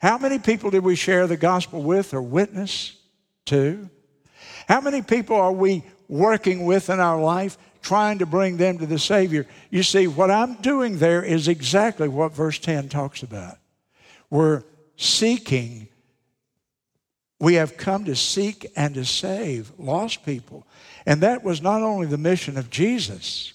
How 0.01 0.17
many 0.17 0.39
people 0.39 0.71
did 0.71 0.85
we 0.85 0.95
share 0.95 1.27
the 1.27 1.37
gospel 1.37 1.83
with 1.83 2.15
or 2.15 2.23
witness 2.23 2.97
to? 3.47 3.91
How 4.69 4.81
many 4.81 5.03
people 5.03 5.35
are 5.35 5.51
we 5.51 5.83
working 6.07 6.67
with 6.67 6.89
in 6.89 7.01
our 7.01 7.21
life 7.21 7.59
trying 7.83 8.19
to 8.19 8.27
bring 8.27 8.59
them 8.59 8.79
to 8.79 8.87
the 8.87 8.97
Savior? 8.97 9.45
You 9.71 9.83
see, 9.83 10.07
what 10.07 10.31
I'm 10.31 10.55
doing 10.55 10.99
there 10.99 11.25
is 11.25 11.49
exactly 11.49 12.07
what 12.07 12.33
verse 12.33 12.61
10 12.61 12.91
talks 12.91 13.25
about. 13.25 13.59
We're 14.31 14.63
seeking, 14.97 15.89
we 17.41 17.55
have 17.55 17.77
come 17.77 18.05
to 18.05 18.15
seek 18.15 18.71
and 18.77 18.95
to 18.95 19.05
save 19.05 19.73
lost 19.79 20.25
people. 20.25 20.65
And 21.07 21.23
that 21.23 21.43
was 21.43 21.61
not 21.61 21.83
only 21.83 22.07
the 22.07 22.19
mission 22.19 22.57
of 22.57 22.71
Jesus, 22.71 23.55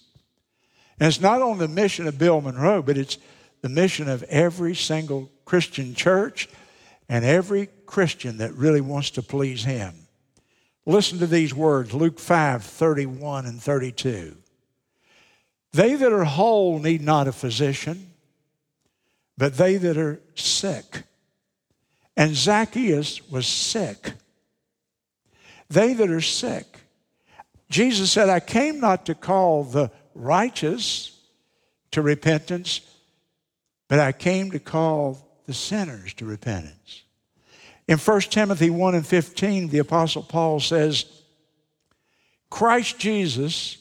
and 1.00 1.08
it's 1.08 1.22
not 1.22 1.42
only 1.42 1.68
the 1.68 1.74
mission 1.74 2.08
of 2.08 2.18
Bill 2.18 2.42
Monroe, 2.42 2.82
but 2.82 2.98
it's 2.98 3.18
the 3.62 3.70
mission 3.70 4.08
of 4.08 4.24
every 4.24 4.76
single 4.76 5.30
Christian 5.44 5.94
church 5.94 6.48
and 7.10 7.26
every 7.26 7.70
Christian 7.86 8.38
that 8.38 8.54
really 8.54 8.82
wants 8.82 9.12
to 9.12 9.22
please 9.22 9.64
Him. 9.64 9.94
Listen 10.86 11.20
to 11.20 11.28
these 11.28 11.54
words 11.54 11.94
Luke 11.94 12.20
5 12.20 12.64
31 12.64 13.46
and 13.46 13.62
32. 13.62 14.38
They 15.74 15.96
that 15.96 16.14
are 16.14 16.24
whole 16.24 16.80
need 16.80 17.02
not 17.02 17.28
a 17.28 17.34
physician, 17.34 18.12
but 19.38 19.58
they 19.58 19.78
that 19.78 19.98
are 19.98 20.22
sick. 20.36 21.04
And 22.16 22.34
Zacchaeus 22.34 23.30
was 23.30 23.46
sick. 23.46 24.14
They 25.70 25.94
that 25.94 26.10
are 26.10 26.22
sick. 26.22 26.80
Jesus 27.70 28.12
said, 28.12 28.30
I 28.30 28.40
came 28.40 28.80
not 28.80 29.06
to 29.08 29.16
call 29.16 29.64
the 29.64 29.92
righteous 30.16 31.20
to 31.92 32.02
repentance, 32.02 32.82
but 33.88 34.00
I 34.00 34.12
came 34.12 34.52
to 34.52 34.60
call 34.60 35.26
the 35.46 35.54
sinners 35.54 36.14
to 36.16 36.26
repentance. 36.26 37.04
In 37.88 38.00
1 38.00 38.22
Timothy 38.22 38.70
1 38.70 38.96
and 38.96 39.06
15, 39.06 39.70
the 39.70 39.78
Apostle 39.80 40.24
Paul 40.24 40.60
says, 40.60 41.06
Christ 42.50 42.98
Jesus 42.98 43.78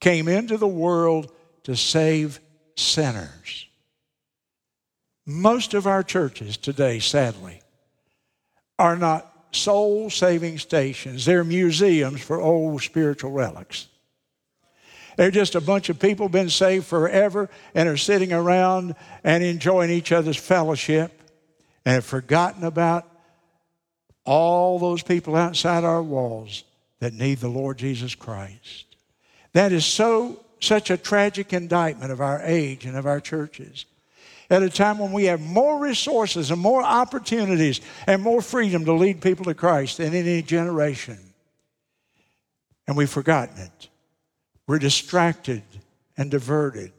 came 0.00 0.28
into 0.28 0.56
the 0.56 0.66
world 0.66 1.30
to 1.64 1.76
save 1.76 2.40
sinners. 2.76 3.66
Most 5.26 5.74
of 5.74 5.86
our 5.86 6.02
churches 6.02 6.56
today, 6.56 6.98
sadly, 6.98 7.60
are 8.78 8.96
not 8.96 9.30
soul 9.52 10.10
saving 10.10 10.58
stations, 10.58 11.24
they're 11.24 11.44
museums 11.44 12.20
for 12.20 12.40
old 12.40 12.82
spiritual 12.82 13.30
relics. 13.30 13.86
They're 15.16 15.30
just 15.30 15.54
a 15.54 15.60
bunch 15.60 15.88
of 15.88 15.98
people 15.98 16.28
been 16.28 16.50
saved 16.50 16.86
forever 16.86 17.48
and 17.74 17.88
are 17.88 17.96
sitting 17.96 18.32
around 18.32 18.94
and 19.22 19.44
enjoying 19.44 19.90
each 19.90 20.12
other's 20.12 20.36
fellowship 20.36 21.20
and 21.84 21.94
have 21.94 22.04
forgotten 22.04 22.64
about 22.64 23.08
all 24.24 24.78
those 24.78 25.02
people 25.02 25.36
outside 25.36 25.84
our 25.84 26.02
walls 26.02 26.64
that 27.00 27.12
need 27.12 27.38
the 27.38 27.48
Lord 27.48 27.78
Jesus 27.78 28.14
Christ. 28.14 28.86
That 29.52 29.72
is 29.72 29.84
so 29.84 30.40
such 30.60 30.90
a 30.90 30.96
tragic 30.96 31.52
indictment 31.52 32.10
of 32.10 32.20
our 32.20 32.40
age 32.42 32.86
and 32.86 32.96
of 32.96 33.06
our 33.06 33.20
churches. 33.20 33.84
At 34.50 34.62
a 34.62 34.70
time 34.70 34.98
when 34.98 35.12
we 35.12 35.24
have 35.24 35.40
more 35.40 35.78
resources 35.78 36.50
and 36.50 36.60
more 36.60 36.82
opportunities 36.82 37.80
and 38.06 38.22
more 38.22 38.42
freedom 38.42 38.84
to 38.84 38.92
lead 38.92 39.20
people 39.20 39.44
to 39.46 39.54
Christ 39.54 39.98
than 39.98 40.14
any 40.14 40.42
generation. 40.42 41.18
And 42.86 42.96
we've 42.96 43.10
forgotten 43.10 43.58
it. 43.58 43.88
We're 44.66 44.78
distracted 44.78 45.62
and 46.16 46.30
diverted 46.30 46.92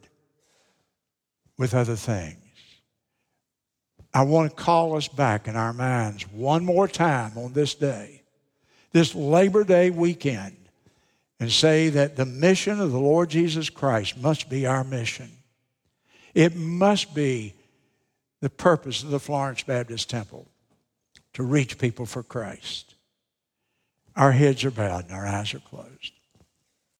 with 1.58 1.74
other 1.74 1.96
things. 1.96 2.36
I 4.14 4.22
want 4.22 4.50
to 4.50 4.62
call 4.62 4.96
us 4.96 5.08
back 5.08 5.46
in 5.46 5.56
our 5.56 5.72
minds 5.72 6.26
one 6.30 6.64
more 6.64 6.88
time 6.88 7.36
on 7.36 7.52
this 7.52 7.74
day, 7.74 8.22
this 8.92 9.14
Labor 9.14 9.64
Day 9.64 9.90
weekend, 9.90 10.56
and 11.38 11.52
say 11.52 11.90
that 11.90 12.16
the 12.16 12.24
mission 12.24 12.80
of 12.80 12.92
the 12.92 13.00
Lord 13.00 13.28
Jesus 13.28 13.68
Christ 13.68 14.16
must 14.16 14.48
be 14.48 14.66
our 14.66 14.84
mission. 14.84 15.30
It 16.34 16.56
must 16.56 17.14
be 17.14 17.54
the 18.40 18.50
purpose 18.50 19.02
of 19.02 19.10
the 19.10 19.20
Florence 19.20 19.62
Baptist 19.62 20.08
Temple 20.08 20.46
to 21.34 21.42
reach 21.42 21.78
people 21.78 22.06
for 22.06 22.22
Christ. 22.22 22.94
Our 24.14 24.32
heads 24.32 24.64
are 24.64 24.70
bowed 24.70 25.06
and 25.06 25.12
our 25.12 25.26
eyes 25.26 25.52
are 25.52 25.58
closed. 25.58 26.12